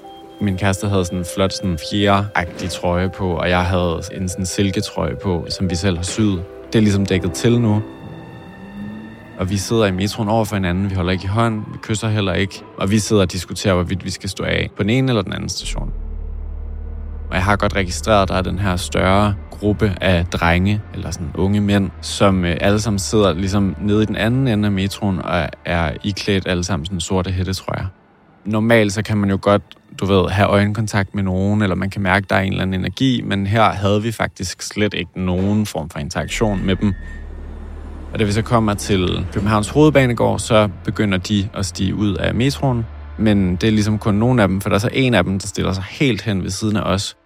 Min 0.40 0.58
kæreste 0.58 0.88
havde 0.88 1.04
sådan 1.04 1.18
en 1.18 1.26
flot 1.34 1.52
sådan 1.52 1.78
fjeragtig 1.90 2.70
trøje 2.70 3.10
på, 3.10 3.36
og 3.36 3.48
jeg 3.48 3.64
havde 3.64 4.02
en 4.12 4.28
sådan 4.28 4.46
silketrøje 4.46 5.16
på, 5.22 5.46
som 5.48 5.70
vi 5.70 5.74
selv 5.74 5.96
har 5.96 6.04
syet. 6.04 6.42
Det 6.66 6.78
er 6.78 6.82
ligesom 6.82 7.06
dækket 7.06 7.32
til 7.32 7.60
nu. 7.60 7.82
Og 9.38 9.50
vi 9.50 9.56
sidder 9.56 9.86
i 9.86 9.90
metroen 9.90 10.28
over 10.28 10.44
for 10.44 10.56
hinanden, 10.56 10.90
vi 10.90 10.94
holder 10.94 11.12
ikke 11.12 11.24
i 11.24 11.26
hånd, 11.26 11.58
vi 11.72 11.78
kysser 11.82 12.08
heller 12.08 12.32
ikke. 12.32 12.62
Og 12.76 12.90
vi 12.90 12.98
sidder 12.98 13.22
og 13.22 13.32
diskuterer, 13.32 13.74
hvorvidt 13.74 14.04
vi 14.04 14.10
skal 14.10 14.30
stå 14.30 14.44
af 14.44 14.70
på 14.76 14.82
den 14.82 14.90
ene 14.90 15.08
eller 15.08 15.22
den 15.22 15.32
anden 15.32 15.48
station. 15.48 15.92
Og 17.32 17.36
jeg 17.36 17.44
har 17.44 17.56
godt 17.56 17.76
registreret, 17.76 18.22
at 18.22 18.28
der 18.28 18.34
er 18.34 18.42
den 18.42 18.58
her 18.58 18.76
større 18.76 19.34
gruppe 19.50 19.94
af 20.00 20.26
drenge, 20.26 20.80
eller 20.94 21.10
sådan 21.10 21.30
unge 21.34 21.60
mænd, 21.60 21.90
som 22.00 22.44
øh, 22.44 22.56
alle 22.60 22.80
sammen 22.80 22.98
sidder 22.98 23.32
ligesom 23.34 23.76
nede 23.80 24.02
i 24.02 24.06
den 24.06 24.16
anden 24.16 24.48
ende 24.48 24.66
af 24.66 24.72
metroen 24.72 25.18
og 25.18 25.48
er 25.64 25.92
iklædt 26.04 26.46
alle 26.46 26.64
sammen 26.64 26.86
sådan 26.86 27.00
sorte 27.00 27.30
hættetrøjer. 27.30 27.86
Normalt 28.44 28.92
så 28.92 29.02
kan 29.02 29.16
man 29.16 29.30
jo 29.30 29.38
godt, 29.42 29.62
du 30.00 30.06
ved, 30.06 30.28
have 30.30 30.48
øjenkontakt 30.48 31.14
med 31.14 31.22
nogen, 31.22 31.62
eller 31.62 31.76
man 31.76 31.90
kan 31.90 32.02
mærke, 32.02 32.24
at 32.24 32.30
der 32.30 32.36
er 32.36 32.40
en 32.40 32.52
eller 32.52 32.62
anden 32.62 32.80
energi, 32.80 33.22
men 33.24 33.46
her 33.46 33.62
havde 33.62 34.02
vi 34.02 34.12
faktisk 34.12 34.62
slet 34.62 34.94
ikke 34.94 35.20
nogen 35.20 35.66
form 35.66 35.90
for 35.90 35.98
interaktion 35.98 36.66
med 36.66 36.76
dem. 36.76 36.94
Og 38.12 38.18
da 38.18 38.24
vi 38.24 38.32
så 38.32 38.42
kommer 38.42 38.74
til 38.74 39.26
Københavns 39.32 39.68
Hovedbanegård, 39.68 40.38
så 40.38 40.68
begynder 40.84 41.18
de 41.18 41.48
at 41.54 41.66
stige 41.66 41.94
ud 41.94 42.14
af 42.14 42.34
metroen. 42.34 42.86
Men 43.18 43.56
det 43.56 43.66
er 43.66 43.72
ligesom 43.72 43.98
kun 43.98 44.14
nogle 44.14 44.42
af 44.42 44.48
dem, 44.48 44.60
for 44.60 44.68
der 44.68 44.76
er 44.76 44.80
så 44.80 44.90
en 44.92 45.14
af 45.14 45.24
dem, 45.24 45.38
der 45.38 45.46
stiller 45.46 45.72
sig 45.72 45.84
helt 45.90 46.22
hen 46.22 46.42
ved 46.42 46.50
siden 46.50 46.76
af 46.76 46.82
os. 46.82 47.16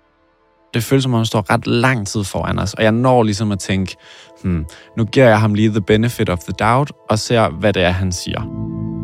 Det 0.74 0.84
føles 0.84 1.02
som 1.02 1.14
om, 1.14 1.18
han 1.18 1.26
står 1.26 1.50
ret 1.50 1.66
lang 1.66 2.06
tid 2.06 2.24
foran 2.24 2.58
os, 2.58 2.74
og 2.74 2.82
jeg 2.82 2.92
når 2.92 3.22
ligesom 3.22 3.52
at 3.52 3.58
tænke, 3.58 3.96
hmm, 4.42 4.66
nu 4.96 5.04
giver 5.04 5.28
jeg 5.28 5.40
ham 5.40 5.54
lige 5.54 5.70
the 5.70 5.80
benefit 5.80 6.28
of 6.28 6.38
the 6.38 6.52
doubt, 6.52 6.92
og 7.10 7.18
ser, 7.18 7.48
hvad 7.48 7.72
det 7.72 7.82
er, 7.82 7.90
han 7.90 8.12
siger. 8.12 8.40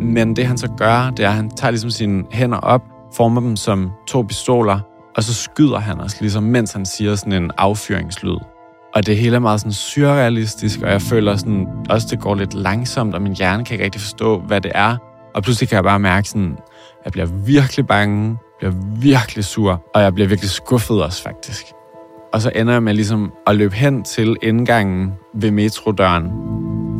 Men 0.02 0.36
det 0.36 0.46
han 0.46 0.58
så 0.58 0.68
gør, 0.78 1.10
det 1.16 1.24
er, 1.24 1.28
at 1.28 1.34
han 1.34 1.50
tager 1.50 1.70
ligesom 1.70 1.90
sine 1.90 2.24
hænder 2.32 2.58
op, 2.58 2.82
former 3.16 3.40
dem 3.40 3.56
som 3.56 3.90
to 4.08 4.22
pistoler, 4.22 4.80
og 5.16 5.22
så 5.22 5.34
skyder 5.34 5.78
han 5.78 6.00
os, 6.00 6.20
ligesom 6.20 6.42
mens 6.42 6.72
han 6.72 6.86
siger 6.86 7.14
sådan 7.14 7.32
en 7.32 7.50
affyringslyd. 7.58 8.36
Og 8.94 9.06
det 9.06 9.16
hele 9.16 9.36
er 9.36 9.40
meget 9.40 9.60
sådan 9.60 9.72
surrealistisk, 9.72 10.82
og 10.82 10.90
jeg 10.90 11.02
føler 11.02 11.36
sådan, 11.36 11.66
også 11.90 12.06
det 12.10 12.20
går 12.20 12.34
lidt 12.34 12.54
langsomt, 12.54 13.14
og 13.14 13.22
min 13.22 13.36
hjerne 13.36 13.64
kan 13.64 13.74
ikke 13.74 13.84
rigtig 13.84 14.00
forstå, 14.00 14.40
hvad 14.40 14.60
det 14.60 14.72
er. 14.74 14.96
Og 15.34 15.42
pludselig 15.42 15.68
kan 15.68 15.76
jeg 15.76 15.84
bare 15.84 15.98
mærke 15.98 16.28
sådan, 16.28 16.56
jeg 17.04 17.12
bliver 17.12 17.26
virkelig 17.26 17.86
bange, 17.86 18.38
bliver 18.62 18.74
virkelig 18.96 19.44
sur, 19.44 19.82
og 19.94 20.02
jeg 20.02 20.14
bliver 20.14 20.28
virkelig 20.28 20.50
skuffet 20.50 21.02
også 21.02 21.22
faktisk. 21.22 21.66
Og 22.32 22.42
så 22.42 22.50
ender 22.54 22.72
jeg 22.72 22.82
med 22.82 22.94
ligesom 22.94 23.32
at 23.46 23.56
løbe 23.56 23.74
hen 23.74 24.02
til 24.02 24.36
indgangen 24.42 25.12
ved 25.34 25.50
metrodøren. 25.50 26.24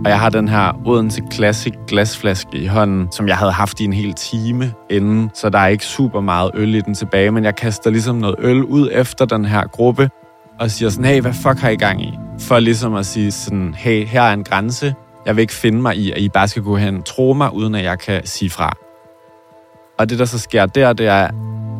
Og 0.05 0.11
jeg 0.11 0.21
har 0.21 0.31
den 0.31 0.49
her 0.49 0.73
Odense 0.87 1.23
Classic 1.33 1.75
glasflaske 1.89 2.59
i 2.59 2.67
hånden, 2.67 3.09
som 3.13 3.29
jeg 3.29 3.37
havde 3.37 3.53
haft 3.53 3.81
i 3.81 3.85
en 3.85 3.93
hel 3.93 4.15
time 4.15 4.73
inden, 4.91 5.31
så 5.35 5.49
der 5.49 5.59
er 5.59 5.67
ikke 5.67 5.85
super 5.85 6.21
meget 6.21 6.51
øl 6.55 6.75
i 6.75 6.81
den 6.81 6.95
tilbage, 6.95 7.31
men 7.31 7.45
jeg 7.45 7.57
kaster 7.57 7.91
ligesom 7.91 8.17
noget 8.17 8.37
øl 8.39 8.65
ud 8.65 8.89
efter 8.93 9.25
den 9.25 9.45
her 9.45 9.67
gruppe, 9.67 10.11
og 10.61 10.71
siger 10.71 10.91
sådan, 10.91 11.05
hey, 11.05 11.21
hvad 11.21 11.33
fuck 11.33 11.59
har 11.59 11.69
I 11.69 11.77
gang 11.77 12.03
i? 12.03 12.19
For 12.39 12.59
ligesom 12.59 12.95
at 12.95 13.07
sige 13.07 13.33
sådan, 13.33 13.75
hey, 13.75 14.07
her 14.07 14.23
er 14.23 14.33
en 14.33 14.45
grænse. 14.45 14.95
Jeg 15.27 15.37
vil 15.37 15.43
ikke 15.43 15.55
finde 15.55 15.83
mig 15.83 15.97
i, 15.97 16.13
at 16.13 16.19
I 16.19 16.29
bare 16.29 16.49
skal 16.49 16.63
gå 16.63 16.77
hen 16.77 16.97
og 16.97 17.05
tro 17.05 17.33
mig, 17.33 17.55
uden 17.55 17.75
at 17.75 17.85
jeg 17.85 17.99
kan 17.99 18.27
sige 18.27 18.51
fra. 18.51 18.77
Og 19.99 20.11
det, 20.11 20.19
der 20.19 20.25
så 20.25 20.39
sker 20.39 20.67
der, 20.67 20.93
det 20.93 21.07
er, 21.07 21.29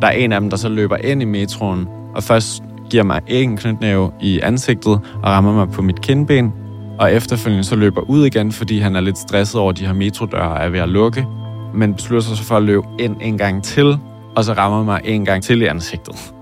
der 0.01 0.07
er 0.07 0.11
en 0.11 0.31
af 0.31 0.41
dem, 0.41 0.49
der 0.49 0.57
så 0.57 0.69
løber 0.69 0.97
ind 0.97 1.21
i 1.21 1.25
metroen, 1.25 1.87
og 2.15 2.23
først 2.23 2.63
giver 2.89 3.03
mig 3.03 3.21
en 3.27 3.57
knytnæve 3.57 4.11
i 4.21 4.39
ansigtet 4.39 4.93
og 4.93 5.23
rammer 5.23 5.53
mig 5.53 5.69
på 5.69 5.81
mit 5.81 6.01
kindben, 6.01 6.53
og 6.99 7.13
efterfølgende 7.13 7.63
så 7.63 7.75
løber 7.75 8.01
ud 8.01 8.25
igen, 8.25 8.51
fordi 8.51 8.79
han 8.79 8.95
er 8.95 9.01
lidt 9.01 9.17
stresset 9.17 9.61
over, 9.61 9.71
at 9.71 9.77
de 9.77 9.85
her 9.85 9.93
metrodøre 9.93 10.61
er 10.61 10.69
ved 10.69 10.79
at 10.79 10.89
lukke, 10.89 11.27
men 11.73 11.93
beslutter 11.93 12.27
sig 12.27 12.37
så 12.37 12.43
for 12.43 12.57
at 12.57 12.63
løbe 12.63 12.85
ind 12.99 13.15
en 13.21 13.37
gang 13.37 13.63
til, 13.63 13.97
og 14.35 14.43
så 14.43 14.53
rammer 14.53 14.83
mig 14.83 15.01
en 15.03 15.25
gang 15.25 15.43
til 15.43 15.61
i 15.61 15.65
ansigtet. 15.65 16.33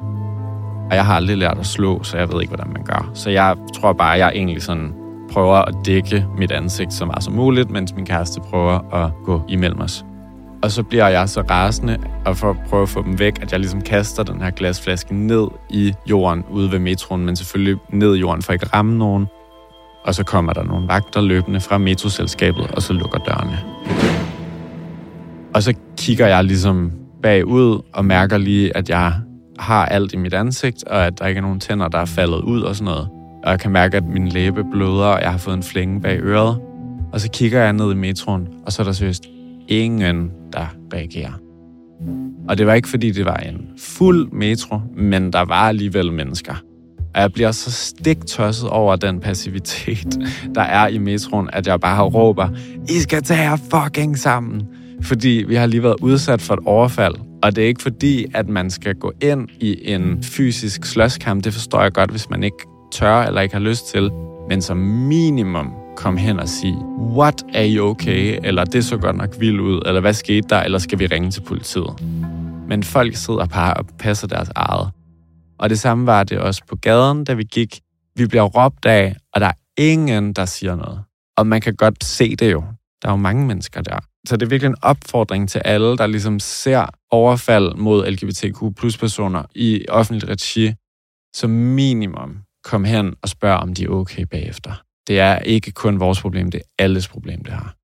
Og 0.89 0.95
jeg 0.95 1.05
har 1.05 1.15
aldrig 1.15 1.37
lært 1.37 1.57
at 1.59 1.65
slå, 1.65 2.03
så 2.03 2.17
jeg 2.17 2.33
ved 2.33 2.41
ikke, 2.41 2.55
hvordan 2.55 2.73
man 2.73 2.83
gør. 2.83 3.11
Så 3.13 3.29
jeg 3.29 3.55
tror 3.75 3.93
bare, 3.93 4.13
at 4.13 4.19
jeg 4.19 4.31
egentlig 4.35 4.61
sådan 4.61 4.93
prøver 5.31 5.55
at 5.55 5.75
dække 5.85 6.25
mit 6.37 6.51
ansigt 6.51 6.93
så 6.93 7.05
meget 7.05 7.23
som 7.23 7.33
muligt, 7.33 7.69
mens 7.69 7.93
min 7.95 8.05
kæreste 8.05 8.41
prøver 8.41 8.93
at 9.05 9.11
gå 9.25 9.41
imellem 9.47 9.79
os. 9.81 10.05
Og 10.63 10.71
så 10.71 10.83
bliver 10.83 11.07
jeg 11.07 11.29
så 11.29 11.41
rasende, 11.41 11.97
og 12.25 12.37
for 12.37 12.49
at 12.49 12.55
prøve 12.69 12.83
at 12.83 12.89
få 12.89 13.03
dem 13.03 13.19
væk, 13.19 13.41
at 13.41 13.51
jeg 13.51 13.59
ligesom 13.59 13.81
kaster 13.81 14.23
den 14.23 14.41
her 14.41 14.49
glasflaske 14.49 15.15
ned 15.15 15.47
i 15.69 15.93
jorden 16.09 16.43
ude 16.49 16.71
ved 16.71 16.79
metroen, 16.79 17.25
men 17.25 17.35
selvfølgelig 17.35 17.77
ned 17.89 18.15
i 18.15 18.19
jorden 18.19 18.41
for 18.41 18.53
ikke 18.53 18.65
at 18.65 18.73
ramme 18.73 18.97
nogen. 18.97 19.27
Og 20.05 20.15
så 20.15 20.23
kommer 20.23 20.53
der 20.53 20.63
nogle 20.63 20.87
vagter 20.87 21.21
løbende 21.21 21.61
fra 21.61 21.77
metroselskabet, 21.77 22.71
og 22.71 22.81
så 22.81 22.93
lukker 22.93 23.17
dørene. 23.19 23.59
Og 25.53 25.63
så 25.63 25.73
kigger 25.97 26.27
jeg 26.27 26.43
ligesom 26.43 26.91
bagud 27.23 27.81
og 27.93 28.05
mærker 28.05 28.37
lige, 28.37 28.77
at 28.77 28.89
jeg 28.89 29.13
har 29.59 29.85
alt 29.85 30.13
i 30.13 30.17
mit 30.17 30.33
ansigt, 30.33 30.83
og 30.83 31.05
at 31.05 31.19
der 31.19 31.27
ikke 31.27 31.37
er 31.37 31.41
nogen 31.41 31.59
tænder, 31.59 31.87
der 31.87 31.99
er 31.99 32.05
faldet 32.05 32.41
ud 32.41 32.61
og 32.61 32.75
sådan 32.75 32.85
noget. 32.93 33.09
Og 33.43 33.51
jeg 33.51 33.59
kan 33.59 33.71
mærke, 33.71 33.97
at 33.97 34.03
min 34.03 34.27
læbe 34.27 34.63
bløder, 34.71 35.05
og 35.05 35.21
jeg 35.21 35.31
har 35.31 35.37
fået 35.37 35.53
en 35.57 35.63
flænge 35.63 36.01
bag 36.01 36.19
øret. 36.23 36.59
Og 37.13 37.21
så 37.21 37.29
kigger 37.31 37.61
jeg 37.61 37.73
ned 37.73 37.91
i 37.91 37.95
metroen, 37.95 38.47
og 38.65 38.71
så 38.71 38.81
er 38.81 38.83
der 38.83 38.91
seriøst 38.91 39.23
ingen, 39.71 40.31
der 40.53 40.65
reagerer. 40.93 41.31
Og 42.49 42.57
det 42.57 42.67
var 42.67 42.73
ikke, 42.73 42.87
fordi 42.87 43.11
det 43.11 43.25
var 43.25 43.35
en 43.35 43.67
fuld 43.77 44.31
metro, 44.31 44.79
men 44.97 45.33
der 45.33 45.41
var 45.41 45.67
alligevel 45.67 46.13
mennesker. 46.13 46.53
Og 47.15 47.21
jeg 47.21 47.33
bliver 47.33 47.51
så 47.51 47.71
stiktosset 47.71 48.69
over 48.69 48.95
den 48.95 49.19
passivitet, 49.19 50.19
der 50.55 50.61
er 50.61 50.87
i 50.87 50.97
metroen, 50.97 51.49
at 51.53 51.67
jeg 51.67 51.79
bare 51.79 52.03
råber, 52.03 52.49
I 52.89 52.99
skal 52.99 53.23
tage 53.23 53.41
jer 53.41 53.57
fucking 53.71 54.17
sammen. 54.17 54.67
Fordi 55.01 55.43
vi 55.47 55.55
har 55.55 55.65
lige 55.65 55.83
været 55.83 55.95
udsat 56.01 56.41
for 56.41 56.53
et 56.53 56.59
overfald, 56.65 57.15
og 57.43 57.55
det 57.55 57.63
er 57.63 57.67
ikke 57.67 57.81
fordi, 57.81 58.25
at 58.33 58.49
man 58.49 58.69
skal 58.69 58.95
gå 58.95 59.13
ind 59.21 59.47
i 59.59 59.93
en 59.93 60.23
fysisk 60.23 60.85
slåskamp. 60.85 61.43
Det 61.43 61.53
forstår 61.53 61.81
jeg 61.81 61.93
godt, 61.93 62.11
hvis 62.11 62.29
man 62.29 62.43
ikke 62.43 62.57
tør 62.93 63.21
eller 63.23 63.41
ikke 63.41 63.55
har 63.55 63.61
lyst 63.61 63.87
til. 63.87 64.11
Men 64.49 64.61
som 64.61 64.77
minimum 64.77 65.80
kom 65.95 66.17
hen 66.17 66.39
og 66.39 66.49
sige, 66.49 66.77
what, 66.97 67.43
are 67.53 67.75
you 67.75 67.89
okay? 67.89 68.39
Eller 68.43 68.65
det 68.65 68.85
så 68.85 68.97
godt 68.97 69.15
nok 69.15 69.35
vildt 69.39 69.59
ud, 69.59 69.81
eller 69.85 70.01
hvad 70.01 70.13
skete 70.13 70.47
der, 70.49 70.61
eller 70.61 70.79
skal 70.79 70.99
vi 70.99 71.05
ringe 71.05 71.31
til 71.31 71.41
politiet? 71.41 72.01
Men 72.67 72.83
folk 72.83 73.15
sidder 73.15 73.45
bare 73.45 73.73
og 73.73 73.85
passer 73.99 74.27
deres 74.27 74.49
eget. 74.55 74.91
Og 75.59 75.69
det 75.69 75.79
samme 75.79 76.05
var 76.05 76.23
det 76.23 76.39
også 76.39 76.61
på 76.69 76.75
gaden, 76.75 77.23
da 77.23 77.33
vi 77.33 77.43
gik. 77.43 77.79
Vi 78.15 78.27
bliver 78.27 78.43
råbt 78.43 78.85
af, 78.85 79.15
og 79.33 79.41
der 79.41 79.47
er 79.47 79.53
ingen, 79.77 80.33
der 80.33 80.45
siger 80.45 80.75
noget. 80.75 81.03
Og 81.37 81.47
man 81.47 81.61
kan 81.61 81.75
godt 81.75 82.03
se 82.03 82.35
det 82.35 82.51
jo. 82.51 82.63
Der 83.01 83.07
er 83.07 83.11
jo 83.11 83.17
mange 83.17 83.47
mennesker 83.47 83.81
der. 83.81 83.99
Så 84.27 84.37
det 84.37 84.45
er 84.45 84.49
virkelig 84.49 84.69
en 84.69 84.75
opfordring 84.81 85.49
til 85.49 85.61
alle, 85.65 85.97
der 85.97 86.07
ligesom 86.07 86.39
ser 86.39 86.85
overfald 87.11 87.75
mod 87.75 88.11
LGBTQ 88.11 88.77
plus 88.77 88.97
personer 88.97 89.43
i 89.55 89.85
offentligt 89.89 90.29
regi, 90.29 90.73
som 91.35 91.49
minimum 91.49 92.37
kom 92.63 92.83
hen 92.83 93.13
og 93.21 93.29
spørg, 93.29 93.57
om 93.57 93.73
de 93.73 93.83
er 93.83 93.89
okay 93.89 94.23
bagefter. 94.23 94.71
Det 95.11 95.19
er 95.19 95.39
ikke 95.39 95.71
kun 95.71 95.99
vores 95.99 96.21
problem, 96.21 96.51
det 96.51 96.57
er 96.57 96.83
alles 96.83 97.07
problem, 97.07 97.43
det 97.43 97.53
her. 97.53 97.75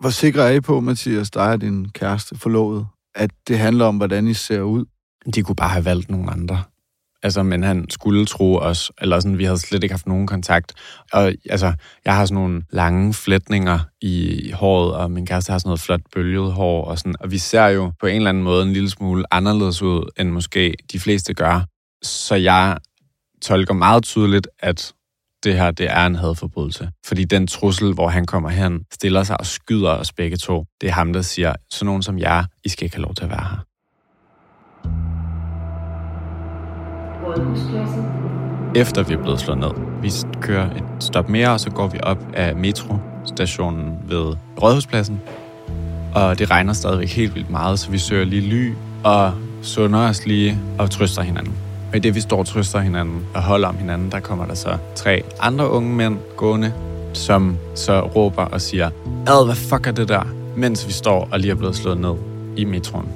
Hvor 0.00 0.10
sikker 0.10 0.42
er 0.42 0.52
I 0.52 0.60
på, 0.60 0.80
Mathias, 0.80 1.30
dig 1.30 1.50
og 1.52 1.60
din 1.60 1.88
kæreste 1.88 2.36
forlovet, 2.36 2.86
at 3.14 3.30
det 3.48 3.58
handler 3.58 3.84
om, 3.84 3.96
hvordan 3.96 4.28
I 4.28 4.34
ser 4.34 4.60
ud? 4.60 4.84
De 5.34 5.42
kunne 5.42 5.56
bare 5.56 5.68
have 5.68 5.84
valgt 5.84 6.10
nogle 6.10 6.30
andre. 6.30 6.62
Altså, 7.22 7.42
men 7.42 7.62
han 7.62 7.90
skulle 7.90 8.26
tro 8.26 8.56
os, 8.56 8.92
eller 9.00 9.20
sådan, 9.20 9.38
vi 9.38 9.44
havde 9.44 9.58
slet 9.58 9.82
ikke 9.82 9.92
haft 9.92 10.06
nogen 10.06 10.26
kontakt. 10.26 10.72
Og 11.12 11.34
altså, 11.50 11.72
jeg 12.04 12.16
har 12.16 12.26
sådan 12.26 12.34
nogle 12.34 12.62
lange 12.70 13.14
flætninger 13.14 13.78
i 14.00 14.50
håret, 14.54 14.94
og 14.94 15.10
min 15.10 15.26
kæreste 15.26 15.50
har 15.50 15.58
sådan 15.58 15.68
noget 15.68 15.80
flot 15.80 16.00
bølget 16.14 16.52
hår, 16.52 16.84
og 16.84 16.98
sådan. 16.98 17.14
Og 17.20 17.30
vi 17.30 17.38
ser 17.38 17.66
jo 17.66 17.92
på 18.00 18.06
en 18.06 18.16
eller 18.16 18.28
anden 18.28 18.42
måde 18.42 18.62
en 18.62 18.72
lille 18.72 18.90
smule 18.90 19.24
anderledes 19.34 19.82
ud, 19.82 20.10
end 20.20 20.30
måske 20.30 20.74
de 20.92 21.00
fleste 21.00 21.34
gør. 21.34 21.66
Så 22.02 22.34
jeg 22.34 22.78
tolker 23.42 23.74
meget 23.74 24.02
tydeligt, 24.02 24.48
at 24.58 24.94
det 25.44 25.54
her, 25.54 25.70
det 25.70 25.90
er 25.90 26.06
en 26.06 26.14
hadforbrydelse. 26.14 26.90
Fordi 27.06 27.24
den 27.24 27.46
trussel, 27.46 27.94
hvor 27.94 28.08
han 28.08 28.26
kommer 28.26 28.48
hen, 28.48 28.80
stiller 28.92 29.22
sig 29.22 29.40
og 29.40 29.46
skyder 29.46 29.90
os 29.90 30.12
begge 30.12 30.36
to, 30.36 30.64
det 30.80 30.88
er 30.88 30.92
ham, 30.92 31.12
der 31.12 31.22
siger, 31.22 31.52
så 31.70 31.84
nogen 31.84 32.02
som 32.02 32.18
jer, 32.18 32.44
I 32.64 32.68
skal 32.68 32.84
ikke 32.84 32.96
have 32.96 33.02
lov 33.02 33.14
til 33.14 33.24
at 33.24 33.30
være 33.30 33.46
her. 33.50 33.64
Efter 38.74 39.02
vi 39.02 39.14
er 39.14 39.22
blevet 39.22 39.40
slået 39.40 39.58
ned. 39.58 39.70
Vi 40.02 40.10
kører 40.40 40.70
et 40.70 40.84
stop 41.00 41.28
mere, 41.28 41.50
og 41.50 41.60
så 41.60 41.70
går 41.70 41.88
vi 41.88 42.00
op 42.02 42.18
af 42.34 42.56
metrostationen 42.56 43.98
ved 44.08 44.36
Rådhuspladsen. 44.62 45.20
Og 46.14 46.38
det 46.38 46.50
regner 46.50 46.72
stadigvæk 46.72 47.08
helt 47.08 47.34
vildt 47.34 47.50
meget, 47.50 47.78
så 47.78 47.90
vi 47.90 47.98
søger 47.98 48.24
lige 48.24 48.42
ly 48.42 48.74
og 49.04 49.32
sunder 49.62 50.08
os 50.08 50.26
lige 50.26 50.58
og 50.78 50.90
trøster 50.90 51.22
hinanden. 51.22 51.67
Og 51.90 51.96
i 51.96 51.98
det, 51.98 52.14
vi 52.14 52.20
står 52.20 52.38
og 52.38 52.46
trøster 52.46 52.78
hinanden 52.78 53.26
og 53.34 53.42
holder 53.42 53.68
om 53.68 53.76
hinanden, 53.76 54.10
der 54.10 54.20
kommer 54.20 54.46
der 54.46 54.54
så 54.54 54.76
tre 54.94 55.22
andre 55.40 55.70
unge 55.70 55.94
mænd 55.94 56.18
gående, 56.36 56.72
som 57.12 57.58
så 57.74 58.00
råber 58.00 58.44
og 58.44 58.60
siger, 58.60 58.90
Ad, 59.26 59.44
hvad 59.44 59.54
fuck 59.54 59.86
er 59.86 59.92
det 59.92 60.08
der? 60.08 60.22
Mens 60.56 60.86
vi 60.86 60.92
står 60.92 61.28
og 61.32 61.40
lige 61.40 61.50
er 61.50 61.54
blevet 61.54 61.76
slået 61.76 62.00
ned 62.00 62.14
i 62.56 62.64
metroen. 62.64 63.08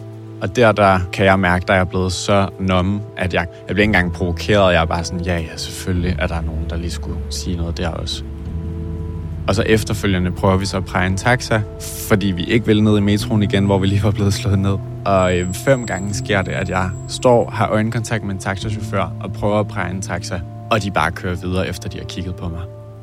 Og 0.42 0.56
der, 0.56 0.72
der 0.72 1.00
kan 1.12 1.26
jeg 1.26 1.38
mærke, 1.38 1.62
at 1.62 1.68
jeg 1.68 1.80
er 1.80 1.84
blevet 1.84 2.12
så 2.12 2.48
numme, 2.60 3.00
at 3.16 3.34
jeg, 3.34 3.46
jeg 3.68 3.74
bliver 3.74 3.82
ikke 3.82 3.96
engang 3.96 4.12
provokeret. 4.12 4.72
Jeg 4.72 4.82
er 4.82 4.86
bare 4.86 5.04
sådan, 5.04 5.20
ja, 5.20 5.38
ja, 5.38 5.56
selvfølgelig 5.56 6.16
er 6.18 6.26
der 6.26 6.40
nogen, 6.40 6.64
der 6.70 6.76
lige 6.76 6.90
skulle 6.90 7.18
sige 7.30 7.56
noget 7.56 7.78
der 7.78 7.88
også. 7.88 8.24
Og 9.48 9.54
så 9.54 9.62
efterfølgende 9.62 10.30
prøver 10.30 10.56
vi 10.56 10.66
så 10.66 10.76
at 10.76 10.84
præge 10.84 11.06
en 11.06 11.16
taxa, 11.16 11.60
fordi 12.08 12.26
vi 12.26 12.44
ikke 12.44 12.66
vil 12.66 12.82
ned 12.82 12.98
i 12.98 13.00
metroen 13.00 13.42
igen, 13.42 13.64
hvor 13.64 13.78
vi 13.78 13.86
lige 13.86 14.02
var 14.02 14.10
blevet 14.10 14.34
slået 14.34 14.58
ned. 14.58 14.76
Og 15.04 15.38
øh, 15.38 15.54
fem 15.54 15.86
gange 15.86 16.14
sker 16.14 16.42
det, 16.42 16.52
at 16.52 16.68
jeg 16.68 16.90
står, 17.08 17.50
har 17.50 17.68
øjenkontakt 17.68 18.24
med 18.24 18.34
en 18.34 18.40
taxachauffør 18.40 19.12
og 19.20 19.32
prøver 19.32 19.60
at 19.60 19.68
præge 19.68 19.90
en 19.90 20.02
taxa, 20.02 20.40
og 20.70 20.82
de 20.82 20.90
bare 20.90 21.12
kører 21.12 21.34
videre, 21.34 21.68
efter 21.68 21.88
de 21.88 21.98
har 21.98 22.04
kigget 22.04 22.36
på 22.36 22.48
mig. 22.48 22.60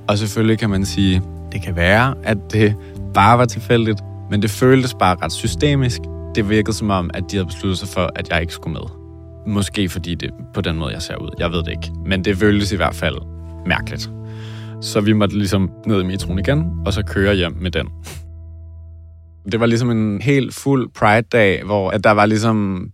Og 0.08 0.18
selvfølgelig 0.18 0.60
kan 0.60 0.70
man 0.70 0.86
sige, 0.86 1.22
det 1.52 1.62
kan 1.62 1.76
være, 1.76 2.14
at 2.24 2.38
det 2.52 2.76
bare 3.14 3.38
var 3.38 3.46
tilfældigt, 3.46 4.02
men 4.32 4.42
det 4.42 4.50
føltes 4.50 4.94
bare 4.94 5.16
ret 5.24 5.32
systemisk. 5.32 6.02
Det 6.36 6.50
virkede 6.50 6.76
som 6.76 6.90
om, 6.90 7.10
at 7.14 7.24
de 7.32 7.36
havde 7.36 7.46
besluttet 7.46 7.78
sig 7.78 7.88
for, 7.88 8.10
at 8.16 8.30
jeg 8.30 8.42
ikke 8.42 8.54
skulle 8.54 8.74
med. 8.74 8.90
Måske 9.48 9.90
fordi 9.90 10.16
det 10.16 10.30
på 10.54 10.62
den 10.62 10.78
måde, 10.78 10.94
jeg 10.94 11.02
ser 11.02 11.16
ud. 11.16 11.30
Jeg 11.40 11.52
ved 11.52 11.58
det 11.58 11.72
ikke. 11.72 11.92
Men 12.06 12.26
det 12.26 12.38
føltes 12.38 12.72
i 12.72 12.76
hvert 12.76 12.96
fald 12.96 13.16
mærkeligt. 13.66 14.10
Så 14.82 15.02
vi 15.02 15.14
måtte 15.14 15.38
ligesom 15.38 15.70
ned 15.86 16.02
i 16.02 16.06
metroen 16.06 16.40
igen, 16.40 16.66
og 16.86 16.94
så 16.94 17.04
køre 17.04 17.36
hjem 17.36 17.52
med 17.62 17.72
den. 17.72 17.88
Det 19.52 19.60
var 19.60 19.66
ligesom 19.66 19.92
en 19.92 20.22
helt 20.22 20.54
fuld 20.54 20.90
Pride-dag, 20.94 21.64
hvor 21.64 21.90
at 21.92 22.04
der 22.04 22.12
var 22.12 22.26
ligesom 22.26 22.90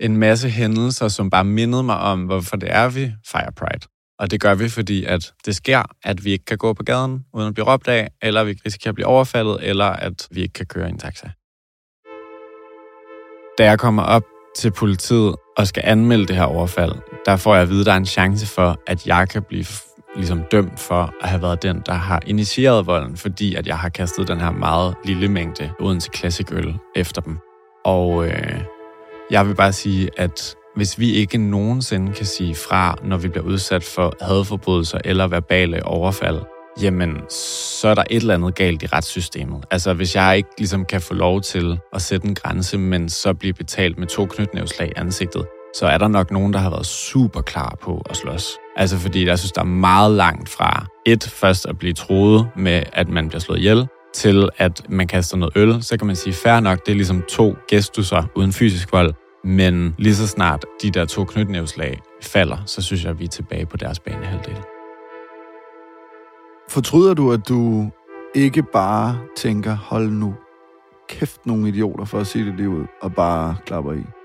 en 0.00 0.16
masse 0.16 0.48
hændelser, 0.48 1.08
som 1.08 1.30
bare 1.30 1.44
mindede 1.44 1.82
mig 1.82 1.98
om, 1.98 2.24
hvorfor 2.24 2.56
det 2.56 2.68
er, 2.72 2.88
vi 2.88 3.12
fejrer 3.26 3.50
Pride. 3.50 3.86
Og 4.18 4.30
det 4.30 4.40
gør 4.40 4.54
vi, 4.54 4.68
fordi 4.68 5.04
at 5.04 5.32
det 5.46 5.56
sker, 5.56 5.82
at 6.04 6.24
vi 6.24 6.30
ikke 6.30 6.44
kan 6.44 6.58
gå 6.58 6.72
på 6.72 6.82
gaden 6.82 7.24
uden 7.34 7.48
at 7.48 7.54
blive 7.54 7.66
råbt 7.66 7.88
af, 7.88 8.08
eller 8.22 8.44
vi 8.44 8.58
risikerer 8.66 8.90
at 8.90 8.94
blive 8.94 9.06
overfaldet, 9.06 9.58
eller 9.62 9.84
at 9.84 10.28
vi 10.30 10.42
ikke 10.42 10.52
kan 10.52 10.66
køre 10.66 10.88
i 10.88 10.90
en 10.90 10.98
taxa. 10.98 11.30
Da 13.58 13.64
jeg 13.64 13.78
kommer 13.78 14.02
op 14.02 14.22
til 14.56 14.72
politiet 14.72 15.34
og 15.56 15.66
skal 15.66 15.82
anmelde 15.86 16.26
det 16.26 16.36
her 16.36 16.44
overfald, 16.44 16.92
der 17.26 17.36
får 17.36 17.54
jeg 17.54 17.62
at 17.62 17.68
vide, 17.68 17.80
at 17.80 17.86
der 17.86 17.92
er 17.92 17.96
en 17.96 18.06
chance 18.06 18.46
for, 18.46 18.80
at 18.86 19.06
jeg 19.06 19.28
kan 19.28 19.42
blive 19.42 19.64
ligesom 20.18 20.42
dømt 20.52 20.80
for 20.80 21.14
at 21.22 21.28
have 21.28 21.42
været 21.42 21.62
den, 21.62 21.82
der 21.86 21.92
har 21.92 22.20
initieret 22.26 22.86
volden, 22.86 23.16
fordi 23.16 23.54
at 23.54 23.66
jeg 23.66 23.78
har 23.78 23.88
kastet 23.88 24.28
den 24.28 24.40
her 24.40 24.50
meget 24.50 24.94
lille 25.04 25.28
mængde 25.28 25.70
Odense 25.80 26.10
Classic 26.16 26.46
øl 26.52 26.74
efter 26.96 27.20
dem. 27.20 27.38
Og 27.84 28.26
øh, 28.26 28.60
jeg 29.30 29.48
vil 29.48 29.54
bare 29.54 29.72
sige, 29.72 30.10
at 30.16 30.54
hvis 30.76 30.98
vi 30.98 31.12
ikke 31.12 31.38
nogensinde 31.38 32.12
kan 32.12 32.26
sige 32.26 32.54
fra, 32.54 32.96
når 33.04 33.16
vi 33.16 33.28
bliver 33.28 33.44
udsat 33.44 33.84
for 33.84 34.12
hadforbrydelser 34.20 34.98
eller 35.04 35.26
verbale 35.26 35.86
overfald, 35.86 36.40
jamen, 36.82 37.16
så 37.30 37.88
er 37.88 37.94
der 37.94 38.04
et 38.10 38.20
eller 38.20 38.34
andet 38.34 38.54
galt 38.54 38.82
i 38.82 38.86
retssystemet. 38.86 39.64
Altså, 39.70 39.94
hvis 39.94 40.16
jeg 40.16 40.36
ikke 40.36 40.48
ligesom 40.58 40.84
kan 40.84 41.00
få 41.00 41.14
lov 41.14 41.40
til 41.40 41.78
at 41.92 42.02
sætte 42.02 42.28
en 42.28 42.34
grænse, 42.34 42.78
men 42.78 43.08
så 43.08 43.34
bliver 43.34 43.54
betalt 43.54 43.98
med 43.98 44.06
to 44.06 44.26
knytnævslag 44.26 44.88
i 44.88 44.92
ansigtet, 44.96 45.46
så 45.78 45.86
er 45.86 45.98
der 45.98 46.08
nok 46.08 46.30
nogen, 46.30 46.52
der 46.52 46.58
har 46.58 46.70
været 46.70 46.86
super 46.86 47.40
klar 47.40 47.76
på 47.82 48.02
at 48.10 48.16
slås. 48.16 48.58
Altså 48.76 48.98
fordi 48.98 49.26
jeg 49.26 49.38
synes, 49.38 49.52
der 49.52 49.60
er 49.60 49.64
meget 49.64 50.12
langt 50.12 50.48
fra 50.48 50.86
et 51.06 51.24
først 51.24 51.66
at 51.66 51.78
blive 51.78 51.92
troet 51.92 52.48
med, 52.56 52.82
at 52.92 53.08
man 53.08 53.28
bliver 53.28 53.40
slået 53.40 53.58
ihjel, 53.58 53.88
til 54.14 54.48
at 54.56 54.82
man 54.88 55.06
kaster 55.06 55.36
noget 55.36 55.56
øl, 55.56 55.82
så 55.82 55.96
kan 55.96 56.06
man 56.06 56.16
sige, 56.16 56.32
fair 56.32 56.60
nok, 56.60 56.86
det 56.86 56.92
er 56.92 56.96
ligesom 56.96 57.22
to 57.28 57.54
gestusser 57.68 58.22
uden 58.34 58.52
fysisk 58.52 58.92
vold, 58.92 59.14
men 59.44 59.94
lige 59.98 60.14
så 60.14 60.26
snart 60.26 60.64
de 60.82 60.90
der 60.90 61.04
to 61.04 61.24
knytnævslag 61.24 62.00
falder, 62.22 62.56
så 62.66 62.82
synes 62.82 63.04
jeg, 63.04 63.10
at 63.10 63.18
vi 63.18 63.24
er 63.24 63.28
tilbage 63.28 63.66
på 63.66 63.76
deres 63.76 64.00
banehalvdel. 64.00 64.56
Fortryder 66.68 67.14
du, 67.14 67.32
at 67.32 67.48
du 67.48 67.90
ikke 68.34 68.62
bare 68.62 69.18
tænker, 69.36 69.76
hold 69.76 70.10
nu 70.10 70.34
kæft 71.08 71.46
nogle 71.46 71.68
idioter 71.68 72.04
for 72.04 72.18
at 72.18 72.26
sige 72.26 72.44
det 72.44 72.54
lige 72.56 72.68
ud, 72.68 72.86
og 73.02 73.14
bare 73.14 73.56
klapper 73.66 73.92
i? 73.92 74.17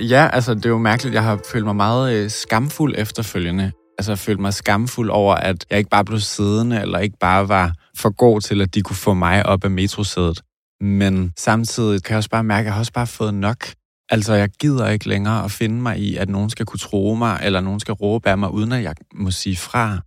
Ja, 0.00 0.28
altså 0.32 0.54
det 0.54 0.66
er 0.66 0.70
jo 0.70 0.78
mærkeligt. 0.78 1.14
Jeg 1.14 1.22
har 1.22 1.40
følt 1.52 1.64
mig 1.64 1.76
meget 1.76 2.14
øh, 2.14 2.30
skamfuld 2.30 2.94
efterfølgende. 2.98 3.72
Altså 3.98 4.12
jeg 4.12 4.18
følt 4.18 4.40
mig 4.40 4.54
skamfuld 4.54 5.10
over, 5.10 5.34
at 5.34 5.66
jeg 5.70 5.78
ikke 5.78 5.90
bare 5.90 6.04
blev 6.04 6.18
siddende, 6.18 6.80
eller 6.80 6.98
ikke 6.98 7.16
bare 7.20 7.48
var 7.48 7.72
for 7.96 8.10
god 8.10 8.40
til, 8.40 8.62
at 8.62 8.74
de 8.74 8.82
kunne 8.82 8.96
få 8.96 9.14
mig 9.14 9.46
op 9.46 9.64
af 9.64 9.70
metrosædet. 9.70 10.42
Men 10.80 11.32
samtidig 11.38 12.02
kan 12.02 12.10
jeg 12.10 12.16
også 12.16 12.30
bare 12.30 12.44
mærke, 12.44 12.60
at 12.60 12.64
jeg 12.64 12.72
har 12.72 12.80
også 12.80 12.92
bare 12.92 13.06
fået 13.06 13.34
nok. 13.34 13.66
Altså, 14.08 14.34
jeg 14.34 14.48
gider 14.60 14.88
ikke 14.88 15.08
længere 15.08 15.44
at 15.44 15.50
finde 15.50 15.82
mig 15.82 15.98
i, 15.98 16.16
at 16.16 16.28
nogen 16.28 16.50
skal 16.50 16.66
kunne 16.66 16.78
tro 16.78 17.14
mig, 17.14 17.40
eller 17.42 17.60
nogen 17.60 17.80
skal 17.80 17.94
råbe 17.94 18.28
af 18.28 18.38
mig, 18.38 18.50
uden 18.50 18.72
at 18.72 18.82
jeg 18.82 18.94
må 19.14 19.30
sige 19.30 19.56
fra. 19.56 19.98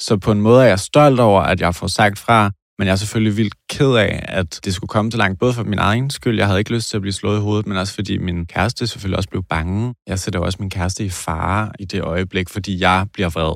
Så 0.00 0.16
på 0.16 0.32
en 0.32 0.40
måde 0.40 0.62
er 0.64 0.68
jeg 0.68 0.80
stolt 0.80 1.20
over, 1.20 1.42
at 1.42 1.60
jeg 1.60 1.74
får 1.74 1.86
sagt 1.86 2.18
fra, 2.18 2.50
men 2.78 2.86
jeg 2.86 2.92
er 2.92 2.96
selvfølgelig 2.96 3.36
vildt 3.36 3.54
ked 3.68 3.94
af, 3.94 4.24
at 4.28 4.60
det 4.64 4.74
skulle 4.74 4.88
komme 4.88 5.12
så 5.12 5.18
langt, 5.18 5.38
både 5.38 5.52
for 5.52 5.64
min 5.64 5.78
egen 5.78 6.10
skyld, 6.10 6.38
jeg 6.38 6.46
havde 6.46 6.58
ikke 6.58 6.72
lyst 6.72 6.90
til 6.90 6.96
at 6.96 7.00
blive 7.00 7.12
slået 7.12 7.38
i 7.38 7.40
hovedet, 7.40 7.66
men 7.66 7.76
også 7.76 7.94
fordi 7.94 8.18
min 8.18 8.46
kæreste 8.46 8.86
selvfølgelig 8.86 9.16
også 9.16 9.28
blev 9.28 9.42
bange. 9.42 9.94
Jeg 10.06 10.18
sætter 10.18 10.40
også 10.40 10.56
min 10.60 10.70
kæreste 10.70 11.04
i 11.04 11.08
fare 11.08 11.72
i 11.78 11.84
det 11.84 12.02
øjeblik, 12.02 12.48
fordi 12.48 12.80
jeg 12.80 13.06
bliver 13.12 13.28
vred. 13.28 13.54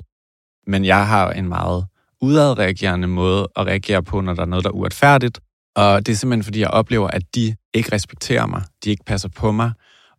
Men 0.67 0.85
jeg 0.85 1.07
har 1.07 1.31
en 1.31 1.49
meget 1.49 1.87
udadreagerende 2.21 3.09
måde 3.09 3.49
at 3.57 3.67
reagere 3.67 4.03
på, 4.03 4.21
når 4.21 4.35
der 4.35 4.43
er 4.43 4.47
noget, 4.47 4.65
der 4.65 4.71
er 4.71 4.75
uretfærdigt. 4.75 5.41
Og 5.77 6.07
det 6.07 6.13
er 6.13 6.17
simpelthen, 6.17 6.45
fordi 6.45 6.61
jeg 6.61 6.71
oplever, 6.71 7.09
at 7.09 7.23
de 7.35 7.57
ikke 7.75 7.93
respekterer 7.93 8.47
mig, 8.47 8.63
de 8.85 8.91
ikke 8.91 9.05
passer 9.05 9.29
på 9.29 9.53
mig, 9.53 9.73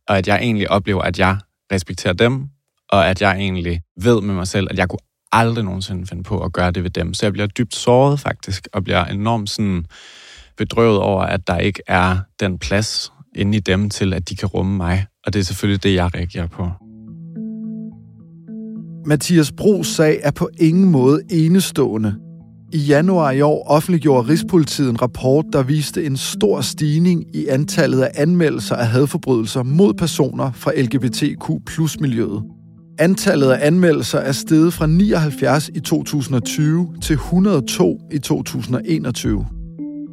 og 0.08 0.18
at 0.18 0.28
jeg 0.28 0.38
egentlig 0.38 0.72
oplever, 0.72 1.02
at 1.02 1.20
jeg 1.20 1.38
respekterer 1.72 2.14
dem, 2.14 2.48
og 2.90 3.10
at 3.10 3.22
jeg 3.22 3.36
egentlig 3.36 3.82
ved 4.02 4.22
med 4.22 4.36
mig 4.36 4.48
selv, 4.48 4.68
at 4.72 4.78
jeg 4.78 4.90
kunne 4.90 5.00
aldrig 5.32 5.66
nogensinde 5.66 6.08
finde 6.08 6.24
på 6.24 6.40
at 6.40 6.54
gøre 6.54 6.72
det 6.72 6.84
ved 6.84 6.90
dem. 6.90 7.14
Så 7.14 7.26
jeg 7.26 7.34
bliver 7.34 7.48
dybt 7.48 7.76
såret 7.76 8.20
faktisk, 8.20 8.68
og 8.74 8.84
bliver 8.84 9.06
enormt 9.06 9.50
sådan 9.50 9.86
bedrøvet 10.58 11.00
over, 11.00 11.22
at 11.24 11.48
der 11.48 11.58
ikke 11.58 11.82
er 11.88 12.18
den 12.40 12.60
plads 12.60 13.12
inde 13.36 13.58
i 13.58 13.62
dem 13.62 13.90
til, 13.90 14.14
at 14.14 14.30
de 14.30 14.36
kan 14.36 14.48
rumme 14.48 14.78
mig. 14.78 15.06
Og 15.26 15.34
det 15.34 15.40
er 15.40 15.44
selvfølgelig 15.44 15.84
det, 15.84 15.94
jeg 15.94 16.16
reagerer 16.16 16.48
på. 16.48 16.70
Mathias 19.06 19.52
Bros 19.52 19.88
sag 19.88 20.20
er 20.24 20.32
på 20.32 20.50
ingen 20.60 20.92
måde 20.92 21.22
enestående. 21.30 22.16
I 22.74 22.78
januar 22.78 23.32
i 23.32 23.42
år 23.42 23.68
offentliggjorde 23.68 24.28
Rigspolitiet 24.28 24.90
en 24.90 25.02
rapport, 25.02 25.46
der 25.54 25.64
viste 25.64 26.06
en 26.06 26.18
stor 26.18 26.62
stigning 26.62 27.36
i 27.36 27.48
antallet 27.48 28.02
af 28.02 28.12
anmeldelser 28.16 28.76
af 28.76 28.88
hadforbrydelser 28.88 29.64
mod 29.64 29.94
personer 29.94 30.52
fra 30.52 30.72
LGBTQ 30.78 31.66
plus 31.66 32.00
miljøet. 32.00 32.44
Antallet 33.02 33.52
af 33.52 33.68
anmeldelser 33.68 34.20
er 34.20 34.32
steget 34.32 34.74
fra 34.74 34.88
79 34.88 35.70
i 35.76 35.80
2020 35.80 36.94
til 37.02 37.14
102 37.14 38.00
i 38.12 38.20
2021. 38.20 39.46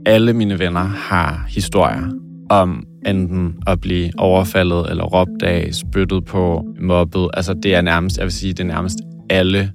Alle 0.06 0.32
mine 0.32 0.58
venner 0.58 0.80
har 0.80 1.44
historier 1.48 2.10
om 2.50 2.84
enten 3.06 3.54
at 3.66 3.80
blive 3.80 4.10
overfaldet 4.18 4.90
eller 4.90 5.04
råbt 5.04 5.42
af, 5.42 5.68
spyttet 5.74 6.24
på, 6.24 6.64
mobbet. 6.80 7.28
Altså 7.34 7.54
det 7.62 7.74
er 7.74 7.80
nærmest, 7.80 8.16
jeg 8.16 8.24
vil 8.24 8.32
sige, 8.32 8.52
det 8.52 8.60
er 8.60 8.64
nærmest 8.64 8.98
alle 9.30 9.72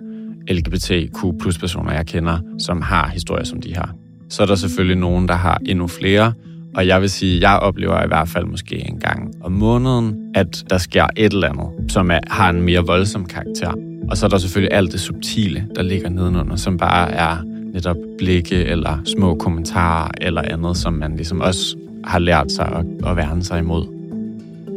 LGBTQ 0.50 1.18
plus 1.42 1.58
personer, 1.58 1.94
jeg 1.94 2.06
kender, 2.06 2.40
som 2.60 2.82
har 2.82 3.10
historier, 3.10 3.46
som 3.46 3.62
de 3.62 3.76
har. 3.76 3.94
Så 4.30 4.44
er 4.44 4.48
der 4.48 4.56
selvfølgelig 4.56 4.98
nogen, 4.98 5.28
der 5.28 5.36
har 5.36 5.62
endnu 5.66 5.88
flere, 5.88 6.34
og 6.76 6.88
jeg 6.88 7.02
vil 7.02 7.10
sige, 7.10 7.50
jeg 7.50 7.60
oplever 7.60 8.04
i 8.04 8.08
hvert 8.08 8.30
fald 8.30 8.46
måske 8.46 8.76
en 8.90 9.00
gang 9.00 9.34
om 9.42 9.52
måneden, 9.52 10.32
at 10.36 10.64
der 10.70 10.78
sker 10.78 11.08
et 11.18 11.34
eller 11.34 11.50
andet, 11.50 11.92
som 11.92 12.12
er, 12.12 12.20
har 12.28 12.50
en 12.50 12.62
mere 12.62 12.86
voldsom 12.86 13.26
karakter. 13.26 13.74
Og 14.10 14.18
så 14.18 14.26
er 14.26 14.30
der 14.30 14.38
selvfølgelig 14.38 14.74
alt 14.74 14.92
det 14.92 15.00
subtile, 15.00 15.68
der 15.76 15.82
ligger 15.82 16.10
nedenunder, 16.10 16.56
som 16.56 16.78
bare 16.78 17.12
er 17.12 17.38
netop 17.74 17.96
blikke 18.18 18.56
eller 18.56 19.00
små 19.06 19.36
kommentarer 19.36 20.12
eller 20.22 20.42
andet, 20.42 20.78
som 20.78 20.94
man 20.94 21.16
ligesom 21.16 21.42
også 21.42 21.78
har 22.04 22.20
lært 22.20 22.52
sig 22.52 22.66
at, 22.66 23.10
at 23.10 23.18
værne 23.18 23.44
sig 23.44 23.60
imod. 23.60 23.88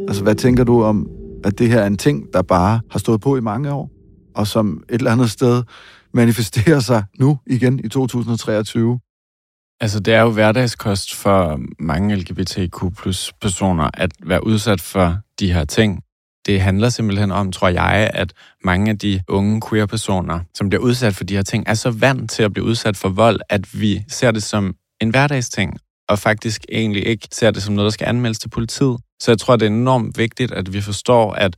Altså, 0.07 0.23
hvad 0.23 0.35
tænker 0.35 0.63
du 0.63 0.83
om, 0.83 1.09
at 1.43 1.59
det 1.59 1.69
her 1.69 1.79
er 1.79 1.87
en 1.87 1.97
ting, 1.97 2.33
der 2.33 2.41
bare 2.41 2.79
har 2.91 2.99
stået 2.99 3.21
på 3.21 3.37
i 3.37 3.41
mange 3.41 3.71
år, 3.71 3.91
og 4.35 4.47
som 4.47 4.83
et 4.89 4.95
eller 4.95 5.11
andet 5.11 5.31
sted 5.31 5.63
manifesterer 6.13 6.79
sig 6.79 7.03
nu 7.19 7.37
igen 7.47 7.79
i 7.83 7.87
2023? 7.87 8.99
Altså, 9.81 9.99
det 9.99 10.13
er 10.13 10.21
jo 10.21 10.29
hverdagskost 10.29 11.15
for 11.15 11.59
mange 11.79 12.15
LGBTQ 12.15 12.97
plus 12.97 13.33
personer 13.41 13.89
at 13.93 14.11
være 14.23 14.45
udsat 14.45 14.81
for 14.81 15.17
de 15.39 15.53
her 15.53 15.65
ting. 15.65 16.03
Det 16.45 16.61
handler 16.61 16.89
simpelthen 16.89 17.31
om, 17.31 17.51
tror 17.51 17.67
jeg, 17.67 18.11
at 18.13 18.33
mange 18.63 18.91
af 18.91 18.99
de 18.99 19.21
unge 19.27 19.61
queer-personer, 19.69 20.39
som 20.53 20.69
bliver 20.69 20.81
udsat 20.81 21.15
for 21.15 21.23
de 21.23 21.35
her 21.35 21.41
ting, 21.41 21.63
er 21.67 21.73
så 21.73 21.91
vant 21.91 22.31
til 22.31 22.43
at 22.43 22.53
blive 22.53 22.65
udsat 22.65 22.97
for 22.97 23.09
vold, 23.09 23.39
at 23.49 23.81
vi 23.81 24.03
ser 24.07 24.31
det 24.31 24.43
som 24.43 24.75
en 25.01 25.09
hverdagsting, 25.09 25.77
og 26.09 26.19
faktisk 26.19 26.65
egentlig 26.71 27.07
ikke 27.07 27.27
ser 27.31 27.51
det 27.51 27.63
som 27.63 27.75
noget, 27.75 27.85
der 27.85 27.91
skal 27.91 28.07
anmeldes 28.07 28.39
til 28.39 28.49
politiet. 28.49 28.97
Så 29.19 29.31
jeg 29.31 29.39
tror, 29.39 29.55
det 29.55 29.65
er 29.65 29.69
enormt 29.69 30.17
vigtigt, 30.17 30.51
at 30.51 30.73
vi 30.73 30.81
forstår, 30.81 31.33
at 31.33 31.55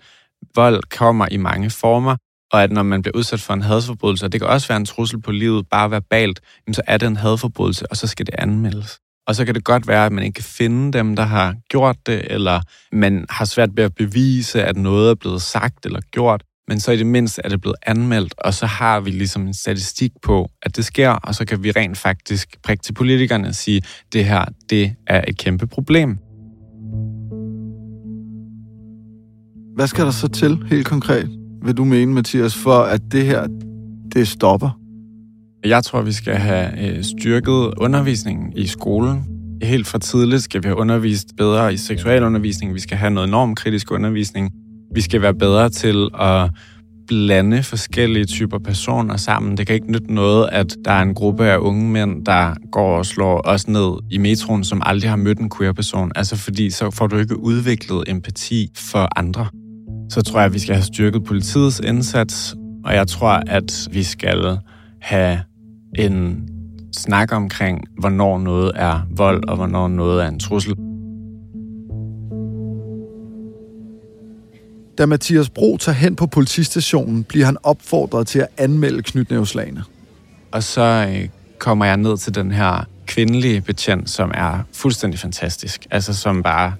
vold 0.56 0.84
kommer 0.98 1.28
i 1.32 1.38
mange 1.38 1.70
former, 1.70 2.16
og 2.52 2.64
at 2.64 2.72
når 2.72 2.84
man 2.84 3.02
bliver 3.02 3.18
udsat 3.18 3.42
for 3.42 3.54
en 3.54 3.62
hadforbrydelse, 3.62 4.26
og 4.26 4.32
det 4.32 4.42
kan 4.42 4.50
også 4.50 4.68
være 4.68 4.78
en 4.78 4.86
trussel 4.86 5.22
på 5.22 5.32
livet, 5.32 5.68
bare 5.70 5.92
verbalt, 5.92 6.40
så 6.72 6.82
er 6.88 6.98
det 6.98 7.08
en 7.08 7.18
hadforbrydelse, 7.18 7.92
og 7.92 7.98
så 7.98 8.08
skal 8.08 8.26
det 8.26 8.36
anmeldes. 8.38 9.00
Og 9.28 9.36
så 9.36 9.46
kan 9.46 9.56
det 9.56 9.64
godt 9.64 9.88
være, 9.88 10.06
at 10.06 10.12
man 10.12 10.24
ikke 10.24 10.36
kan 10.36 10.44
finde 10.44 10.98
dem, 10.98 11.16
der 11.16 11.24
har 11.24 11.56
gjort 11.70 11.98
det, 12.06 12.32
eller 12.32 12.62
man 12.92 13.26
har 13.30 13.46
svært 13.46 13.70
ved 13.76 13.84
at 13.84 13.96
bevise, 13.96 14.64
at 14.64 14.78
noget 14.78 15.12
er 15.12 15.16
blevet 15.16 15.42
sagt 15.42 15.86
eller 15.86 16.00
gjort. 16.12 16.44
Men 16.68 16.80
så 16.80 16.92
i 16.92 16.98
det 16.98 17.06
mindste 17.06 17.42
er 17.46 17.50
det 17.50 17.62
blevet 17.62 17.76
anmeldt, 17.86 18.34
og 18.38 18.54
så 18.54 18.66
har 18.66 19.00
vi 19.00 19.10
ligesom 19.10 19.48
en 19.48 19.54
statistik 19.54 20.12
på, 20.24 20.50
at 20.62 20.76
det 20.76 20.86
sker, 20.86 21.10
og 21.10 21.36
så 21.36 21.46
kan 21.46 21.64
vi 21.64 21.72
rent 21.72 21.98
faktisk 21.98 22.58
prikke 22.64 22.84
til 22.84 22.94
politikerne 22.94 23.48
og 23.48 23.56
sige, 23.56 23.78
at 23.78 24.14
det 24.14 24.26
her, 24.26 24.46
det 24.70 24.96
er 25.08 25.24
et 25.28 25.38
kæmpe 25.38 25.68
problem. 25.68 26.18
Hvad 29.76 29.88
skal 29.88 30.06
der 30.06 30.12
så 30.12 30.28
til, 30.28 30.64
helt 30.70 30.88
konkret, 30.88 31.39
vil 31.66 31.78
du 31.78 31.84
mene, 31.84 32.14
Mathias, 32.14 32.56
for 32.56 32.80
at 32.80 33.02
det 33.12 33.26
her, 33.26 33.48
det 34.14 34.28
stopper? 34.28 34.80
Jeg 35.66 35.84
tror, 35.84 36.02
vi 36.02 36.12
skal 36.12 36.36
have 36.36 36.90
øh, 36.90 37.04
styrket 37.04 37.74
undervisningen 37.78 38.54
i 38.56 38.68
skolen. 38.68 39.26
Helt 39.64 39.88
fra 39.88 40.00
tidligt 40.00 40.44
skal 40.44 40.64
vi 40.64 40.68
have 40.68 40.78
undervist 40.78 41.28
bedre 41.38 41.74
i 41.74 41.78
seksualundervisning. 41.78 42.74
Vi 42.74 42.80
skal 42.80 42.98
have 42.98 43.12
noget 43.12 43.30
normkritisk 43.30 43.92
undervisning. 43.92 44.52
Vi 44.96 45.02
skal 45.02 45.22
være 45.22 45.34
bedre 45.34 45.70
til 45.70 46.10
at 46.20 46.50
blande 47.08 47.64
forskellige 47.64 48.26
typer 48.26 48.60
personer 48.60 49.18
sammen. 49.18 49.58
Det 49.58 49.68
kan 49.68 49.76
ikke 49.76 49.92
nytte 49.92 50.14
noget, 50.14 50.50
at 50.52 50.76
der 50.86 50.92
er 50.92 51.02
en 51.02 51.14
gruppe 51.14 51.46
af 51.46 51.58
unge 51.58 51.90
mænd, 51.90 52.26
der 52.26 52.56
går 52.72 52.98
og 52.98 53.06
slår 53.06 53.42
os 53.46 53.68
ned 53.68 53.92
i 54.12 54.18
metroen, 54.18 54.64
som 54.64 54.82
aldrig 54.86 55.10
har 55.10 55.18
mødt 55.18 55.40
en 55.40 55.50
queer-person. 55.58 56.12
Altså 56.16 56.36
fordi 56.36 56.70
så 56.70 56.92
får 56.92 57.08
du 57.08 57.18
ikke 57.18 57.40
udviklet 57.40 58.04
empati 58.08 58.72
for 58.76 59.20
andre. 59.20 59.48
Så 60.10 60.22
tror 60.22 60.40
jeg, 60.40 60.46
at 60.46 60.54
vi 60.54 60.60
skal 60.60 60.76
have 60.76 60.84
styrket 60.84 61.24
politiets 61.24 61.80
indsats, 61.80 62.56
og 62.86 62.94
jeg 62.94 63.08
tror, 63.08 63.44
at 63.48 63.88
vi 63.92 64.04
skal 64.04 64.58
have 65.02 65.40
en 65.96 66.50
snak 66.98 67.32
omkring, 67.32 67.84
hvornår 68.00 68.40
noget 68.40 68.72
er 68.76 69.00
vold, 69.10 69.50
og 69.50 69.56
hvornår 69.56 69.88
noget 69.88 70.24
er 70.24 70.28
en 70.28 70.40
trussel. 70.40 70.76
Da 74.98 75.06
Mathias 75.06 75.50
Bro 75.50 75.78
tager 75.78 75.96
hen 75.96 76.16
på 76.16 76.28
politistationen, 76.28 77.24
bliver 77.24 77.46
han 77.46 77.58
opfordret 77.64 78.28
til 78.28 78.40
at 78.40 78.48
anmelde 78.58 79.04
knytnævslagene. 79.04 79.84
Og 80.52 80.64
så 80.64 81.08
øh, 81.10 81.30
kommer 81.60 81.86
jeg 81.86 81.98
ned 81.98 82.18
til 82.18 82.36
den 82.36 82.52
her 82.52 82.86
kvindelige 83.06 83.62
betjent, 83.62 84.10
som 84.10 84.32
er 84.34 84.60
fuldstændig 84.74 85.20
fantastisk. 85.20 85.88
Altså 85.92 86.14
som 86.14 86.44
bare 86.44 86.74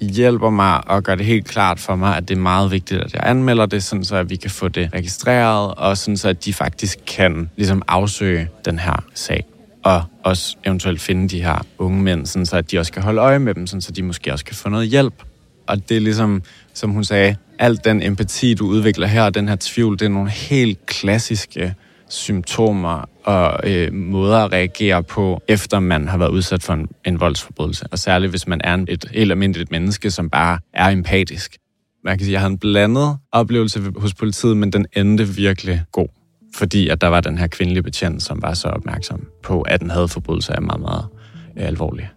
hjælper 0.00 0.50
mig 0.50 0.88
og 0.88 1.02
gør 1.02 1.14
det 1.14 1.26
helt 1.26 1.48
klart 1.48 1.80
for 1.80 1.96
mig, 1.96 2.16
at 2.16 2.28
det 2.28 2.36
er 2.36 2.40
meget 2.40 2.70
vigtigt, 2.70 3.00
at 3.00 3.14
jeg 3.14 3.22
anmelder 3.24 3.66
det, 3.66 3.82
sådan 3.82 4.04
så 4.04 4.16
at 4.16 4.30
vi 4.30 4.36
kan 4.36 4.50
få 4.50 4.68
det 4.68 4.90
registreret, 4.94 5.74
og 5.74 5.98
sådan 5.98 6.16
så 6.16 6.28
at 6.28 6.44
de 6.44 6.54
faktisk 6.54 6.98
kan 7.06 7.50
ligesom 7.56 7.82
afsøge 7.88 8.48
den 8.64 8.78
her 8.78 9.04
sag 9.14 9.44
og 9.82 10.02
også 10.24 10.56
eventuelt 10.64 11.00
finde 11.00 11.28
de 11.28 11.42
her 11.42 11.66
unge 11.78 12.02
mænd, 12.02 12.26
sådan 12.26 12.46
så 12.46 12.56
at 12.56 12.70
de 12.70 12.78
også 12.78 12.92
kan 12.92 13.02
holde 13.02 13.20
øje 13.20 13.38
med 13.38 13.54
dem, 13.54 13.66
sådan 13.66 13.80
så 13.80 13.92
de 13.92 14.02
måske 14.02 14.32
også 14.32 14.44
kan 14.44 14.56
få 14.56 14.68
noget 14.68 14.88
hjælp. 14.88 15.14
Og 15.66 15.88
det 15.88 15.96
er 15.96 16.00
ligesom, 16.00 16.42
som 16.74 16.90
hun 16.90 17.04
sagde, 17.04 17.36
alt 17.58 17.84
den 17.84 18.02
empati, 18.02 18.54
du 18.54 18.66
udvikler 18.66 19.06
her, 19.06 19.22
og 19.22 19.34
den 19.34 19.48
her 19.48 19.56
tvivl, 19.60 19.98
det 19.98 20.04
er 20.04 20.08
nogle 20.08 20.30
helt 20.30 20.86
klassiske 20.86 21.74
symptomer 22.08 23.08
og 23.24 23.70
øh, 23.70 23.92
måder 23.92 24.36
at 24.36 24.52
reagere 24.52 25.02
på, 25.02 25.42
efter 25.48 25.80
man 25.80 26.08
har 26.08 26.18
været 26.18 26.30
udsat 26.30 26.62
for 26.62 26.72
en, 26.72 26.88
en 27.06 27.20
voldsforbrydelse. 27.20 27.86
Og 27.92 27.98
særligt, 27.98 28.32
hvis 28.32 28.46
man 28.46 28.60
er 28.64 28.84
et 28.88 29.04
helt 29.14 29.30
almindeligt 29.30 29.70
menneske, 29.70 30.10
som 30.10 30.30
bare 30.30 30.58
er 30.74 30.88
empatisk. 30.88 31.56
Man 32.04 32.18
kan 32.18 32.24
sige, 32.24 32.32
at 32.32 32.32
jeg 32.32 32.40
havde 32.40 32.52
en 32.52 32.58
blandet 32.58 33.18
oplevelse 33.32 33.92
hos 33.96 34.14
politiet, 34.14 34.56
men 34.56 34.72
den 34.72 34.86
endte 34.96 35.28
virkelig 35.28 35.82
god. 35.92 36.08
Fordi 36.54 36.88
at 36.88 37.00
der 37.00 37.06
var 37.06 37.20
den 37.20 37.38
her 37.38 37.46
kvindelige 37.46 37.82
betjent, 37.82 38.22
som 38.22 38.42
var 38.42 38.54
så 38.54 38.68
opmærksom 38.68 39.26
på, 39.42 39.62
at 39.62 39.80
den 39.80 39.90
havde 39.90 40.02
hadforbrydelse 40.02 40.52
er 40.52 40.60
meget, 40.60 40.80
meget 40.80 41.04
øh, 41.58 41.66
alvorlig. 41.66 42.10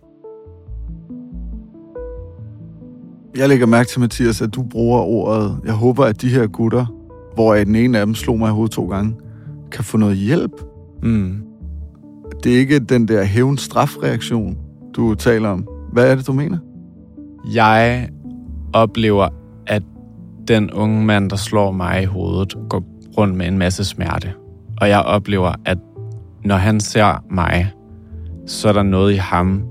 Jeg 3.35 3.49
lægger 3.49 3.65
mærke 3.65 3.89
til, 3.89 3.99
Mathias, 3.99 4.41
at 4.41 4.55
du 4.55 4.63
bruger 4.63 4.99
ordet, 4.99 5.59
jeg 5.65 5.73
håber, 5.73 6.05
at 6.05 6.21
de 6.21 6.29
her 6.29 6.47
gutter, 6.47 6.85
hvor 7.33 7.55
den 7.55 7.75
ene 7.75 7.99
af 7.99 8.05
dem 8.05 8.15
slog 8.15 8.39
mig 8.39 8.49
i 8.49 8.51
hovedet 8.51 8.71
to 8.71 8.87
gange, 8.87 9.15
kan 9.71 9.83
få 9.83 9.97
noget 9.97 10.17
hjælp. 10.17 10.51
Mm. 11.03 11.41
Det 12.43 12.53
er 12.53 12.57
ikke 12.57 12.79
den 12.79 13.07
der 13.07 13.23
hævn-strafreaktion, 13.23 14.57
du 14.95 15.15
taler 15.15 15.49
om. 15.49 15.67
Hvad 15.91 16.11
er 16.11 16.15
det, 16.15 16.27
du 16.27 16.33
mener? 16.33 16.57
Jeg 17.53 18.09
oplever, 18.73 19.27
at 19.67 19.83
den 20.47 20.71
unge 20.71 21.05
mand, 21.05 21.29
der 21.29 21.35
slår 21.35 21.71
mig 21.71 22.01
i 22.01 22.05
hovedet, 22.05 22.55
går 22.69 22.83
rundt 23.17 23.35
med 23.35 23.47
en 23.47 23.57
masse 23.57 23.83
smerte. 23.83 24.33
Og 24.81 24.89
jeg 24.89 25.01
oplever, 25.01 25.53
at 25.65 25.77
når 26.43 26.55
han 26.55 26.79
ser 26.79 27.23
mig, 27.31 27.71
så 28.47 28.69
er 28.69 28.73
der 28.73 28.83
noget 28.83 29.13
i 29.13 29.17
ham, 29.17 29.63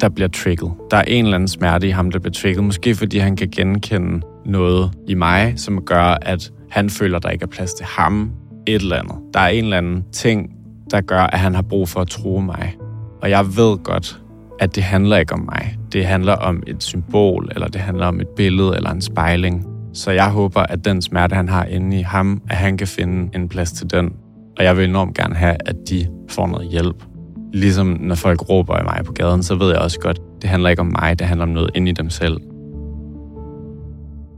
der 0.00 0.08
bliver 0.08 0.28
trigget. 0.28 0.72
Der 0.90 0.96
er 0.96 1.02
en 1.02 1.24
eller 1.24 1.34
anden 1.34 1.48
smerte 1.48 1.88
i 1.88 1.90
ham, 1.90 2.10
der 2.10 2.18
bliver 2.18 2.32
trigget. 2.32 2.64
Måske 2.64 2.94
fordi 2.94 3.18
han 3.18 3.36
kan 3.36 3.48
genkende 3.48 4.20
noget 4.46 4.90
i 5.08 5.14
mig, 5.14 5.54
som 5.56 5.80
gør, 5.80 6.18
at 6.22 6.52
han 6.70 6.90
føler, 6.90 7.18
der 7.18 7.30
ikke 7.30 7.42
er 7.42 7.46
plads 7.46 7.74
til 7.74 7.86
ham. 7.86 8.30
Et 8.66 8.82
eller 8.82 8.96
andet. 8.96 9.16
Der 9.34 9.40
er 9.40 9.48
en 9.48 9.64
eller 9.64 9.78
anden 9.78 10.04
ting, 10.12 10.50
der 10.92 11.00
gør, 11.00 11.20
at 11.20 11.38
han 11.38 11.54
har 11.54 11.62
brug 11.62 11.88
for 11.88 12.00
at 12.00 12.08
tro 12.08 12.40
mig. 12.40 12.76
Og 13.22 13.30
jeg 13.30 13.46
ved 13.46 13.78
godt, 13.78 14.22
at 14.60 14.74
det 14.74 14.82
handler 14.82 15.16
ikke 15.16 15.32
om 15.32 15.40
mig. 15.40 15.76
Det 15.92 16.06
handler 16.06 16.32
om 16.32 16.62
et 16.66 16.82
symbol, 16.82 17.48
eller 17.54 17.68
det 17.68 17.80
handler 17.80 18.06
om 18.06 18.20
et 18.20 18.28
billede 18.28 18.76
eller 18.76 18.90
en 18.90 19.00
spejling. 19.00 19.66
Så 19.94 20.10
jeg 20.10 20.30
håber, 20.30 20.60
at 20.60 20.84
den 20.84 21.02
smerte, 21.02 21.34
han 21.34 21.48
har 21.48 21.64
inde 21.64 21.98
i 21.98 22.02
ham, 22.02 22.42
at 22.50 22.56
han 22.56 22.76
kan 22.76 22.86
finde 22.86 23.36
en 23.36 23.48
plads 23.48 23.72
til 23.72 23.90
den. 23.90 24.12
Og 24.58 24.64
jeg 24.64 24.76
vil 24.76 24.88
enormt 24.88 25.16
gerne 25.16 25.34
have, 25.34 25.56
at 25.66 25.76
de 25.90 26.06
får 26.30 26.46
noget 26.46 26.68
hjælp. 26.68 27.04
Ligesom 27.52 27.86
når 27.86 28.14
folk 28.14 28.48
råber 28.48 28.74
af 28.74 28.84
mig 28.84 29.04
på 29.04 29.12
gaden, 29.12 29.42
så 29.42 29.54
ved 29.54 29.68
jeg 29.68 29.78
også 29.78 30.00
godt, 30.00 30.20
det 30.42 30.50
handler 30.50 30.70
ikke 30.70 30.80
om 30.80 30.94
mig, 31.00 31.18
det 31.18 31.26
handler 31.26 31.46
om 31.46 31.52
noget 31.52 31.70
inde 31.74 31.90
i 31.90 31.94
dem 31.94 32.10
selv. 32.10 32.40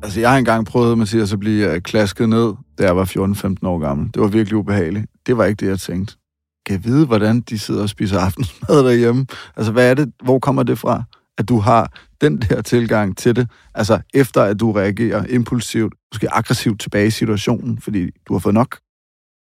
Altså, 0.03 0.21
jeg 0.21 0.31
har 0.31 0.39
engang 0.39 0.67
prøvet, 0.67 0.99
Mathias, 0.99 1.33
at 1.33 1.41
blive 1.41 1.81
klasket 1.81 2.29
ned, 2.29 2.53
da 2.79 2.85
jeg 2.85 2.97
var 2.97 3.05
14-15 3.05 3.69
år 3.69 3.79
gammel. 3.79 4.11
Det 4.15 4.23
var 4.23 4.29
virkelig 4.29 4.57
ubehageligt. 4.57 5.07
Det 5.27 5.37
var 5.37 5.45
ikke 5.45 5.65
det, 5.65 5.71
jeg 5.71 5.79
tænkte. 5.79 6.17
Kan 6.67 6.75
jeg 6.75 6.85
vide, 6.85 7.07
hvordan 7.07 7.41
de 7.41 7.59
sidder 7.59 7.83
og 7.83 7.89
spiser 7.89 8.21
aftensmad 8.21 8.85
derhjemme? 8.85 9.27
Altså, 9.57 9.73
hvad 9.73 9.91
er 9.91 9.95
det? 9.95 10.13
Hvor 10.25 10.39
kommer 10.39 10.63
det 10.63 10.79
fra? 10.79 11.03
At 11.39 11.49
du 11.49 11.59
har 11.59 11.93
den 12.21 12.39
der 12.39 12.63
tilgang 12.63 13.17
til 13.17 13.37
det, 13.37 13.49
altså 13.75 14.01
efter 14.15 14.43
at 14.43 14.61
du 14.61 14.73
reagerer 14.73 15.27
impulsivt, 15.27 15.95
måske 16.13 16.35
aggressivt 16.35 16.81
tilbage 16.81 17.07
i 17.07 17.11
situationen, 17.11 17.81
fordi 17.81 18.11
du 18.29 18.33
har 18.35 18.39
fået 18.39 18.55
nok? 18.55 18.79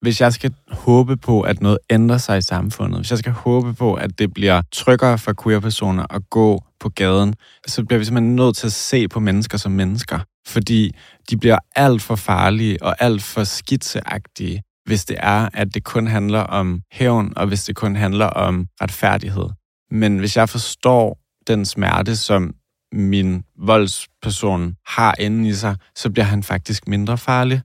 Hvis 0.01 0.21
jeg 0.21 0.33
skal 0.33 0.55
håbe 0.69 1.17
på, 1.17 1.41
at 1.41 1.61
noget 1.61 1.79
ændrer 1.91 2.19
sig 2.19 2.39
i 2.39 2.43
samfundet, 2.43 2.99
hvis 2.99 3.11
jeg 3.11 3.19
skal 3.19 3.33
håbe 3.33 3.75
på, 3.75 3.95
at 3.95 4.19
det 4.19 4.35
bliver 4.35 4.63
tryggere 4.73 5.19
for 5.19 5.35
queer-personer 5.43 6.07
at 6.11 6.31
gå 6.31 6.65
på 6.81 6.89
gaden, 6.89 7.35
så 7.67 7.85
bliver 7.85 7.99
vi 7.99 8.05
simpelthen 8.05 8.37
nødt 8.37 8.57
til 8.57 8.67
at 8.67 8.73
se 8.73 9.09
på 9.09 9.21
mennesker 9.21 9.59
som 9.59 9.73
mennesker. 9.73 10.19
Fordi 10.47 10.95
de 11.31 11.37
bliver 11.37 11.59
alt 11.77 12.03
for 12.03 12.17
farlige 12.17 12.83
og 12.83 12.97
alt 13.03 13.23
for 13.23 13.45
skitseagtige, 13.45 14.63
hvis 14.87 15.05
det 15.05 15.17
er, 15.21 15.49
at 15.55 15.75
det 15.75 15.85
kun 15.85 16.07
handler 16.07 16.41
om 16.41 16.81
hævn, 16.93 17.33
og 17.37 17.47
hvis 17.47 17.65
det 17.65 17.77
kun 17.77 17.97
handler 17.97 18.27
om 18.27 18.67
retfærdighed. 18.83 19.49
Men 19.91 20.19
hvis 20.19 20.37
jeg 20.37 20.49
forstår 20.49 21.19
den 21.47 21.65
smerte, 21.65 22.17
som 22.17 22.55
min 22.93 23.45
voldsperson 23.59 24.75
har 24.87 25.15
inde 25.19 25.49
i 25.49 25.53
sig, 25.53 25.77
så 25.97 26.11
bliver 26.11 26.25
han 26.25 26.43
faktisk 26.43 26.89
mindre 26.89 27.19
farlig. 27.19 27.61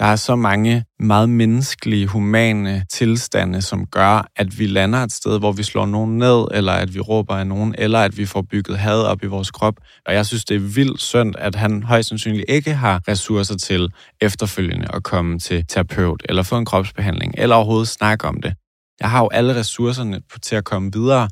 Der 0.00 0.06
er 0.06 0.16
så 0.16 0.36
mange 0.36 0.84
meget 1.00 1.28
menneskelige, 1.28 2.06
humane 2.06 2.84
tilstande, 2.90 3.62
som 3.62 3.86
gør, 3.86 4.30
at 4.36 4.58
vi 4.58 4.66
lander 4.66 4.98
et 4.98 5.12
sted, 5.12 5.38
hvor 5.38 5.52
vi 5.52 5.62
slår 5.62 5.86
nogen 5.86 6.18
ned, 6.18 6.46
eller 6.50 6.72
at 6.72 6.94
vi 6.94 7.00
råber 7.00 7.34
af 7.34 7.46
nogen, 7.46 7.74
eller 7.78 7.98
at 7.98 8.16
vi 8.18 8.26
får 8.26 8.42
bygget 8.42 8.78
had 8.78 9.02
op 9.02 9.22
i 9.22 9.26
vores 9.26 9.50
krop. 9.50 9.74
Og 10.06 10.14
jeg 10.14 10.26
synes, 10.26 10.44
det 10.44 10.54
er 10.54 10.74
vildt 10.74 11.00
synd, 11.00 11.34
at 11.38 11.54
han 11.54 11.82
højst 11.82 12.08
sandsynligt 12.08 12.44
ikke 12.48 12.74
har 12.74 13.00
ressourcer 13.08 13.56
til 13.56 13.92
efterfølgende 14.20 14.86
at 14.94 15.02
komme 15.02 15.38
til 15.38 15.64
terapeut, 15.68 16.22
eller 16.28 16.42
få 16.42 16.58
en 16.58 16.64
kropsbehandling, 16.64 17.34
eller 17.38 17.56
overhovedet 17.56 17.88
snakke 17.88 18.28
om 18.28 18.42
det. 18.42 18.54
Jeg 19.00 19.10
har 19.10 19.20
jo 19.20 19.28
alle 19.32 19.54
ressourcerne 19.54 20.20
til 20.42 20.56
at 20.56 20.64
komme 20.64 20.92
videre, 20.92 21.28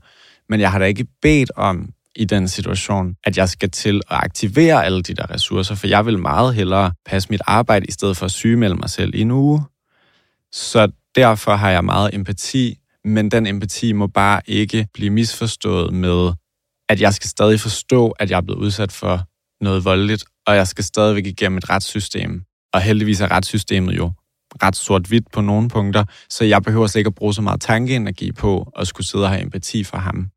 men 0.49 0.61
jeg 0.61 0.73
har 0.73 0.79
da 0.79 0.85
ikke 0.85 1.07
bedt 1.23 1.51
om 1.57 1.89
i 2.19 2.25
den 2.25 2.49
situation, 2.49 3.15
at 3.25 3.37
jeg 3.37 3.49
skal 3.49 3.71
til 3.71 3.97
at 3.97 4.17
aktivere 4.25 4.85
alle 4.85 5.03
de 5.03 5.15
der 5.15 5.31
ressourcer, 5.31 5.75
for 5.75 5.87
jeg 5.87 6.07
vil 6.07 6.19
meget 6.19 6.55
hellere 6.55 6.93
passe 7.07 7.31
mit 7.31 7.41
arbejde, 7.47 7.87
i 7.87 7.91
stedet 7.91 8.17
for 8.17 8.25
at 8.25 8.31
sygemelde 8.33 8.77
mig 8.77 8.91
selv 8.91 9.15
i 9.15 9.21
en 9.21 9.31
uge. 9.31 9.63
Så 10.53 10.89
derfor 11.15 11.55
har 11.55 11.71
jeg 11.71 11.85
meget 11.85 12.15
empati, 12.15 12.79
men 13.05 13.31
den 13.31 13.47
empati 13.47 13.93
må 13.93 14.07
bare 14.07 14.41
ikke 14.47 14.87
blive 14.95 15.11
misforstået 15.11 15.95
med, 15.95 16.33
at 16.89 17.01
jeg 17.01 17.15
skal 17.15 17.29
stadig 17.29 17.61
forstå, 17.61 18.09
at 18.11 18.31
jeg 18.31 18.37
er 18.37 18.41
blevet 18.41 18.61
udsat 18.61 18.93
for 18.93 19.25
noget 19.65 19.85
voldeligt, 19.85 20.25
og 20.47 20.57
jeg 20.57 20.67
skal 20.67 20.85
stadigvæk 20.85 21.27
igennem 21.27 21.59
et 21.59 21.71
retssystem. 21.71 22.43
Og 22.75 22.81
heldigvis 22.81 23.21
er 23.21 23.31
retssystemet 23.31 23.97
jo 23.97 24.13
ret 24.63 24.77
sort-hvidt 24.77 25.31
på 25.33 25.41
nogle 25.41 25.69
punkter, 25.69 26.05
så 26.31 26.45
jeg 26.45 26.63
behøver 26.63 26.87
slet 26.87 27.01
ikke 27.01 27.09
at 27.09 27.15
bruge 27.15 27.35
så 27.35 27.43
meget 27.43 27.61
tankeenergi 27.61 28.33
på 28.33 28.73
at 28.77 28.87
skulle 28.87 29.07
sidde 29.07 29.25
og 29.25 29.31
have 29.31 29.43
empati 29.43 29.85
for 29.85 29.97
ham. 29.97 30.31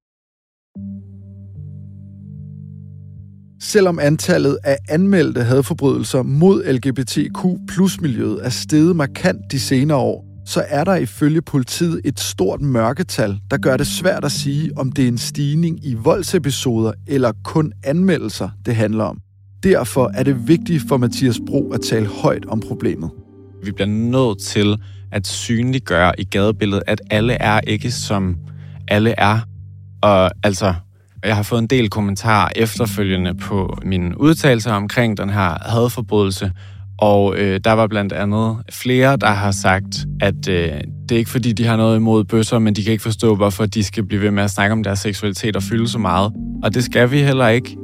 Selvom 3.63 3.99
antallet 3.99 4.57
af 4.63 4.77
anmeldte 4.89 5.43
hadforbrydelser 5.43 6.23
mod 6.23 6.63
LGBTQ 6.73 7.45
plus 7.67 8.01
miljøet 8.01 8.45
er 8.45 8.49
steget 8.49 8.95
markant 8.95 9.51
de 9.51 9.59
senere 9.59 9.97
år, 9.97 10.25
så 10.45 10.63
er 10.67 10.83
der 10.83 10.95
ifølge 10.95 11.41
politiet 11.41 12.01
et 12.05 12.19
stort 12.19 12.61
mørketal, 12.61 13.39
der 13.51 13.57
gør 13.57 13.77
det 13.77 13.87
svært 13.87 14.25
at 14.25 14.31
sige, 14.31 14.77
om 14.77 14.91
det 14.91 15.03
er 15.03 15.07
en 15.07 15.17
stigning 15.17 15.85
i 15.85 15.93
voldsepisoder 15.93 16.91
eller 17.07 17.31
kun 17.43 17.73
anmeldelser, 17.83 18.49
det 18.65 18.75
handler 18.75 19.03
om. 19.03 19.17
Derfor 19.63 20.11
er 20.13 20.23
det 20.23 20.47
vigtigt 20.47 20.83
for 20.87 20.97
Mathias 20.97 21.39
Bro 21.47 21.71
at 21.71 21.81
tale 21.81 22.07
højt 22.07 22.45
om 22.45 22.59
problemet. 22.59 23.09
Vi 23.63 23.71
bliver 23.71 23.87
nødt 23.87 24.41
til 24.41 24.77
at 25.11 25.27
synliggøre 25.27 26.19
i 26.19 26.23
gadebilledet, 26.23 26.83
at 26.87 27.01
alle 27.09 27.33
er 27.33 27.59
ikke 27.59 27.91
som 27.91 28.35
alle 28.87 29.15
er. 29.17 29.39
Og 30.01 30.31
altså, 30.43 30.73
jeg 31.25 31.35
har 31.35 31.43
fået 31.43 31.59
en 31.59 31.67
del 31.67 31.89
kommentarer 31.89 32.49
efterfølgende 32.55 33.33
på 33.35 33.77
mine 33.85 34.21
udtalelser 34.21 34.73
omkring 34.73 35.17
den 35.17 35.29
her 35.29 35.69
hadforbrydelse, 35.69 36.51
og 36.97 37.37
øh, 37.37 37.59
der 37.63 37.71
var 37.71 37.87
blandt 37.87 38.13
andet 38.13 38.57
flere, 38.71 39.17
der 39.17 39.27
har 39.27 39.51
sagt, 39.51 40.05
at 40.21 40.47
øh, 40.49 40.69
det 41.09 41.15
er 41.15 41.17
ikke 41.17 41.29
fordi, 41.29 41.51
de 41.51 41.65
har 41.65 41.77
noget 41.77 41.95
imod 41.95 42.23
bøsser, 42.23 42.59
men 42.59 42.73
de 42.73 42.83
kan 42.83 42.91
ikke 42.91 43.03
forstå, 43.03 43.35
hvorfor 43.35 43.65
de 43.65 43.83
skal 43.83 44.05
blive 44.05 44.21
ved 44.21 44.31
med 44.31 44.43
at 44.43 44.51
snakke 44.51 44.73
om 44.73 44.83
deres 44.83 44.99
seksualitet 44.99 45.55
og 45.55 45.63
fylde 45.63 45.87
så 45.87 45.99
meget. 45.99 46.33
Og 46.63 46.73
det 46.73 46.83
skal 46.83 47.11
vi 47.11 47.21
heller 47.21 47.47
ikke, 47.47 47.77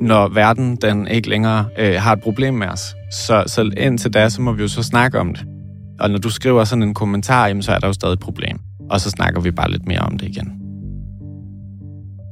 når 0.00 0.28
verden 0.28 0.76
den 0.76 1.08
ikke 1.08 1.28
længere 1.28 1.66
øh, 1.78 1.94
har 1.94 2.12
et 2.12 2.20
problem 2.20 2.54
med 2.54 2.66
os. 2.66 2.94
Så, 3.12 3.44
så 3.46 3.70
indtil 3.76 4.14
da, 4.14 4.28
så 4.28 4.42
må 4.42 4.52
vi 4.52 4.62
jo 4.62 4.68
så 4.68 4.82
snakke 4.82 5.20
om 5.20 5.34
det. 5.34 5.44
Og 6.00 6.10
når 6.10 6.18
du 6.18 6.30
skriver 6.30 6.64
sådan 6.64 6.82
en 6.82 6.94
kommentar, 6.94 7.46
jamen, 7.46 7.62
så 7.62 7.72
er 7.72 7.78
der 7.78 7.86
jo 7.86 7.92
stadig 7.92 8.12
et 8.12 8.20
problem. 8.20 8.58
Og 8.90 9.00
så 9.00 9.10
snakker 9.10 9.40
vi 9.40 9.50
bare 9.50 9.70
lidt 9.70 9.86
mere 9.86 10.00
om 10.00 10.18
det 10.18 10.28
igen. 10.28 10.65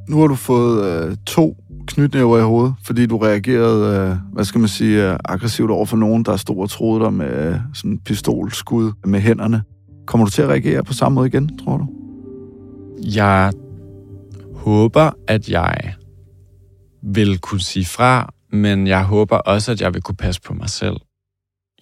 Nu 0.09 0.21
har 0.21 0.27
du 0.27 0.35
fået 0.35 0.85
øh, 0.85 1.17
to 1.27 1.57
knytnæver 1.87 2.38
i 2.38 2.43
hovedet, 2.43 2.75
fordi 2.85 3.07
du 3.07 3.19
reagerede, 3.19 4.11
øh, 4.11 4.17
hvad 4.33 4.45
skal 4.45 4.59
man 4.59 4.69
sige, 4.69 5.11
øh, 5.12 5.19
aggressivt 5.25 5.71
over 5.71 5.87
for 5.87 5.97
nogen, 5.97 6.25
der 6.25 6.37
stod 6.37 6.59
og 6.59 6.71
troede 6.71 7.05
dig 7.05 7.12
med 7.12 7.47
øh, 7.47 7.57
sådan 7.75 7.90
en 7.90 7.99
pistolskud 7.99 8.93
med 9.05 9.21
hænderne. 9.21 9.62
Kommer 10.07 10.25
du 10.25 10.31
til 10.31 10.43
at 10.43 10.49
reagere 10.49 10.85
på 10.85 10.93
samme 10.93 11.14
måde 11.14 11.27
igen, 11.27 11.59
tror 11.59 11.77
du? 11.77 11.87
Jeg 13.14 13.53
håber, 14.55 15.11
at 15.29 15.49
jeg 15.49 15.95
vil 17.03 17.38
kunne 17.38 17.61
sige 17.61 17.87
fra, 17.87 18.33
men 18.53 18.87
jeg 18.87 19.05
håber 19.05 19.37
også, 19.37 19.73
at 19.73 19.81
jeg 19.81 19.95
vil 19.95 20.03
kunne 20.03 20.17
passe 20.17 20.40
på 20.40 20.55
mig 20.55 20.69
selv. 20.71 20.97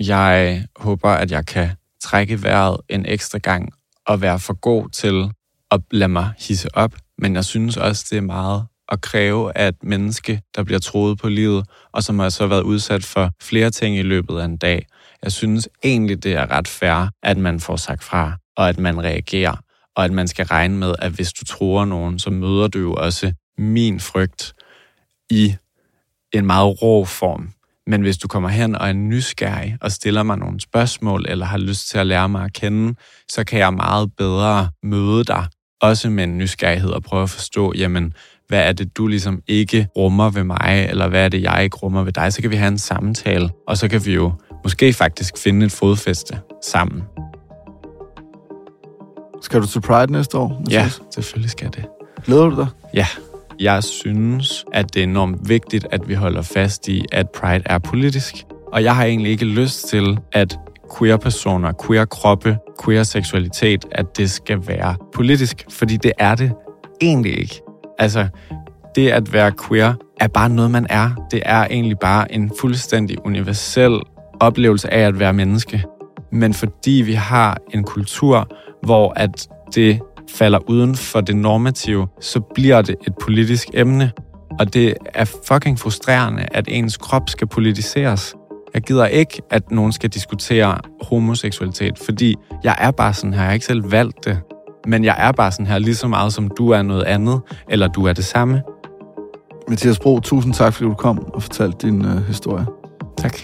Jeg 0.01 0.65
håber, 0.77 1.09
at 1.11 1.31
jeg 1.31 1.47
kan 1.47 1.71
trække 2.03 2.43
vejret 2.43 2.77
en 2.89 3.07
ekstra 3.07 3.39
gang 3.39 3.73
og 4.07 4.21
være 4.21 4.39
for 4.39 4.61
god 4.61 4.89
til 4.89 5.31
at 5.71 5.81
lade 5.91 6.09
mig 6.09 6.31
hisse 6.39 6.77
op. 6.77 6.93
Men 7.23 7.35
jeg 7.35 7.45
synes 7.45 7.77
også, 7.77 8.07
det 8.11 8.19
er 8.19 8.23
meget 8.23 8.67
at 8.89 9.01
kræve 9.01 9.59
at 9.59 9.75
menneske, 9.83 10.43
der 10.57 10.63
bliver 10.65 10.79
troet 10.79 11.19
på 11.19 11.29
livet, 11.29 11.65
og 11.93 12.03
som 12.03 12.19
har 12.19 12.29
så 12.29 12.47
været 12.47 12.63
udsat 12.63 13.05
for 13.05 13.31
flere 13.43 13.71
ting 13.71 13.97
i 13.97 14.03
løbet 14.03 14.39
af 14.39 14.45
en 14.45 14.57
dag. 14.57 14.87
Jeg 15.23 15.33
synes 15.33 15.69
egentlig, 15.85 16.23
det 16.25 16.33
er 16.33 16.51
ret 16.51 16.69
fair, 16.69 17.11
at 17.23 17.39
man 17.39 17.61
får 17.61 17.77
sagt 17.77 18.05
fra, 18.05 18.33
og 18.57 18.69
at 18.69 18.79
man 18.79 19.05
reagerer, 19.05 19.57
og 19.97 20.05
at 20.05 20.13
man 20.13 20.29
skal 20.29 20.47
regne 20.47 20.77
med, 20.77 20.95
at 20.99 21.13
hvis 21.13 21.33
du 21.33 21.45
tror 21.45 21.85
nogen, 21.85 22.19
så 22.19 22.31
møder 22.31 22.69
du 22.69 22.79
jo 22.79 22.95
også 22.95 23.33
min 23.59 24.01
frygt 24.01 24.53
i 25.31 25.55
en 26.33 26.47
meget 26.47 26.83
rå 26.83 27.05
form. 27.05 27.53
Men 27.87 28.03
hvis 28.03 28.19
du 28.19 28.29
kommer 28.29 28.49
hen 28.49 28.75
og 28.75 28.89
er 28.89 28.93
nysgerrig 28.93 29.79
og 29.81 29.93
stiller 29.93 30.23
mig 30.23 30.39
nogle 30.39 30.61
spørgsmål, 30.61 31.25
eller 31.29 31.47
har 31.47 31.59
lyst 31.59 31.89
til 31.89 31.99
at 31.99 32.07
lære 32.07 32.29
mig 32.29 32.45
at 32.45 32.53
kende, 32.53 32.95
så 33.29 33.45
kan 33.45 33.59
jeg 33.59 33.75
meget 33.75 34.17
bedre 34.17 34.71
møde 34.83 35.25
dig, 35.25 35.47
også 35.83 36.11
med 36.11 36.25
en 36.25 36.39
nysgerrighed 36.39 36.91
og 36.91 37.03
prøve 37.03 37.23
at 37.23 37.31
forstå, 37.31 37.73
jamen, 37.77 38.13
hvad 38.49 38.69
er 38.69 38.73
det, 38.73 38.97
du 38.97 39.07
ligesom 39.07 39.43
ikke 39.49 39.89
rummer 39.97 40.31
ved 40.31 40.45
mig, 40.45 40.87
eller 40.91 41.09
hvad 41.09 41.25
er 41.25 41.29
det, 41.29 41.43
jeg 41.43 41.65
ikke 41.65 41.77
rummer 41.77 42.03
ved 42.05 42.13
dig, 42.13 42.33
så 42.33 42.43
kan 42.43 42.51
vi 42.51 42.57
have 42.57 42.69
en 42.69 42.79
samtale, 42.79 43.51
og 43.69 43.77
så 43.77 43.89
kan 43.89 44.07
vi 44.07 44.15
jo 44.15 44.33
måske 44.65 44.93
faktisk 44.93 45.39
finde 45.39 45.67
et 45.67 45.73
fodfæste 45.73 46.39
sammen. 46.63 47.03
Skal 49.43 49.61
du 49.61 49.67
til 49.67 49.81
Pride 49.81 50.13
næste 50.13 50.39
år? 50.39 50.49
Mathias? 50.49 50.73
Ja, 50.73 50.91
selvfølgelig 51.15 51.51
skal 51.51 51.69
det. 51.69 51.85
Glæder 52.25 52.49
du 52.51 52.57
dig? 52.57 52.67
Ja. 52.95 53.07
Jeg 53.61 53.85
synes, 53.85 54.65
at 54.73 54.95
det 54.95 55.01
er 55.01 55.05
enormt 55.05 55.49
vigtigt, 55.49 55.87
at 55.91 56.09
vi 56.09 56.15
holder 56.15 56.43
fast 56.43 56.89
i, 56.89 57.05
at 57.13 57.31
Pride 57.31 57.63
er 57.67 57.79
politisk. 57.79 58.35
Og 58.73 58.85
jeg 58.85 58.97
har 58.97 59.05
egentlig 59.05 59.33
ikke 59.33 59.45
lyst 59.45 59.89
til, 59.89 60.19
at 60.33 60.59
queer-personer, 60.99 61.73
queer-kroppe, 61.87 62.59
queer-seksualitet, 62.85 63.85
at 63.91 64.17
det 64.17 64.31
skal 64.31 64.59
være 64.67 64.97
politisk, 65.15 65.67
fordi 65.71 65.97
det 65.97 66.13
er 66.19 66.35
det 66.35 66.53
egentlig 67.01 67.39
ikke. 67.39 67.61
Altså, 67.99 68.29
det 68.95 69.09
at 69.11 69.33
være 69.33 69.53
queer 69.69 69.95
er 70.21 70.29
bare 70.29 70.49
noget, 70.49 70.71
man 70.71 70.87
er. 70.91 71.27
Det 71.31 71.43
er 71.45 71.65
egentlig 71.65 71.99
bare 71.99 72.33
en 72.33 72.53
fuldstændig 72.61 73.27
universel 73.27 74.01
oplevelse 74.41 74.93
af 74.93 75.01
at 75.01 75.19
være 75.19 75.33
menneske. 75.33 75.85
Men 76.33 76.55
fordi 76.55 77.03
vi 77.07 77.13
har 77.13 77.59
en 77.75 77.85
kultur, 77.85 78.49
hvor 78.83 79.13
at 79.17 79.49
det 79.75 80.01
falder 80.37 80.71
uden 80.71 80.95
for 80.95 81.21
det 81.21 81.37
normative, 81.37 82.07
så 82.21 82.41
bliver 82.55 82.83
det 82.83 82.97
et 83.07 83.15
politisk 83.23 83.69
emne. 83.75 84.13
Og 84.61 84.75
det 84.75 84.95
er 85.15 85.25
fucking 85.25 85.79
frustrerende, 85.79 86.47
at 86.53 86.65
ens 86.69 86.97
krop 86.97 87.29
skal 87.29 87.47
politiseres. 87.47 88.35
Jeg 88.75 88.83
gider 88.83 89.07
ikke, 89.07 89.43
at 89.51 89.71
nogen 89.71 89.93
skal 89.93 90.11
diskutere 90.11 90.79
homoseksualitet, 91.03 91.99
fordi 91.99 92.37
jeg 92.65 92.77
er 92.79 92.91
bare 92.91 93.15
sådan 93.15 93.33
her. 93.33 93.41
Jeg 93.41 93.47
har 93.47 93.55
ikke 93.55 93.67
selv 93.67 93.91
valgt 93.91 94.25
det. 94.25 94.39
Men 94.87 95.05
jeg 95.05 95.17
er 95.19 95.33
bare 95.33 95.53
sådan 95.53 95.67
her 95.67 95.79
lige 95.79 95.95
så 95.95 96.09
meget, 96.09 96.33
som 96.33 96.51
du 96.59 96.71
er 96.71 96.83
noget 96.83 97.03
andet, 97.03 97.41
eller 97.69 97.89
du 97.89 98.07
er 98.07 98.13
det 98.13 98.25
samme. 98.25 98.63
Mathias 99.69 99.99
Bro, 99.99 100.21
tusind 100.21 100.55
tak, 100.55 100.73
fordi 100.73 100.89
du 100.89 100.95
kom 100.95 101.19
og 101.19 101.43
fortalte 101.43 101.87
din 101.87 102.05
øh, 102.05 102.27
historie. 102.27 102.67
Tak. 103.19 103.39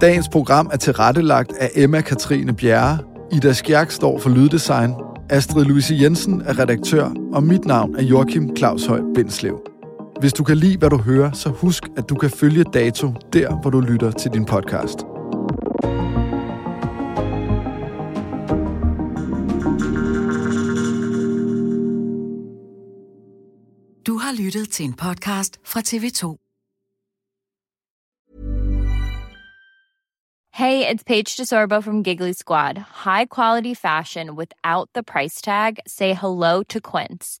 Dagens 0.00 0.28
program 0.28 0.70
er 0.72 0.76
tilrettelagt 0.76 1.52
af 1.60 1.70
Emma 1.74 2.00
Katrine 2.00 2.52
Bjerre. 2.52 2.98
Ida 3.32 3.52
Skjærk 3.52 3.90
står 3.90 4.18
for 4.18 4.30
Lyddesign. 4.30 4.94
Astrid 5.30 5.64
Louise 5.64 5.96
Jensen 6.00 6.42
er 6.46 6.58
redaktør, 6.58 7.10
og 7.32 7.42
mit 7.42 7.64
navn 7.64 7.96
er 7.96 8.02
Joachim 8.02 8.56
Claus 8.56 8.86
Høj 8.86 9.00
Bindslev. 9.14 9.73
Hvis 10.20 10.32
du 10.32 10.44
kan 10.44 10.56
lide, 10.56 10.78
hvad 10.78 10.90
du 10.90 10.98
hører, 10.98 11.32
så 11.32 11.48
husk, 11.48 11.84
at 11.96 12.08
du 12.08 12.14
kan 12.14 12.30
følge 12.30 12.64
Dato 12.64 13.14
der, 13.32 13.60
hvor 13.60 13.70
du 13.70 13.80
lytter 13.80 14.10
til 14.10 14.30
din 14.30 14.44
podcast. 14.44 14.98
Du 24.06 24.18
har 24.18 24.42
lyttet 24.44 24.68
til 24.70 24.84
en 24.84 24.94
podcast 24.94 25.60
fra 25.64 25.80
TV2. 25.80 26.40
Hey, 30.52 30.86
it's 30.86 31.02
Paige 31.04 31.36
DeSorbo 31.36 31.80
from 31.80 32.02
Giggly 32.04 32.32
Squad. 32.32 32.78
High 33.04 33.26
quality 33.26 33.74
fashion 33.74 34.36
without 34.36 34.88
the 34.94 35.02
price 35.02 35.40
tag. 35.42 35.78
Say 35.86 36.14
hello 36.14 36.62
to 36.62 36.80
Quince. 36.80 37.40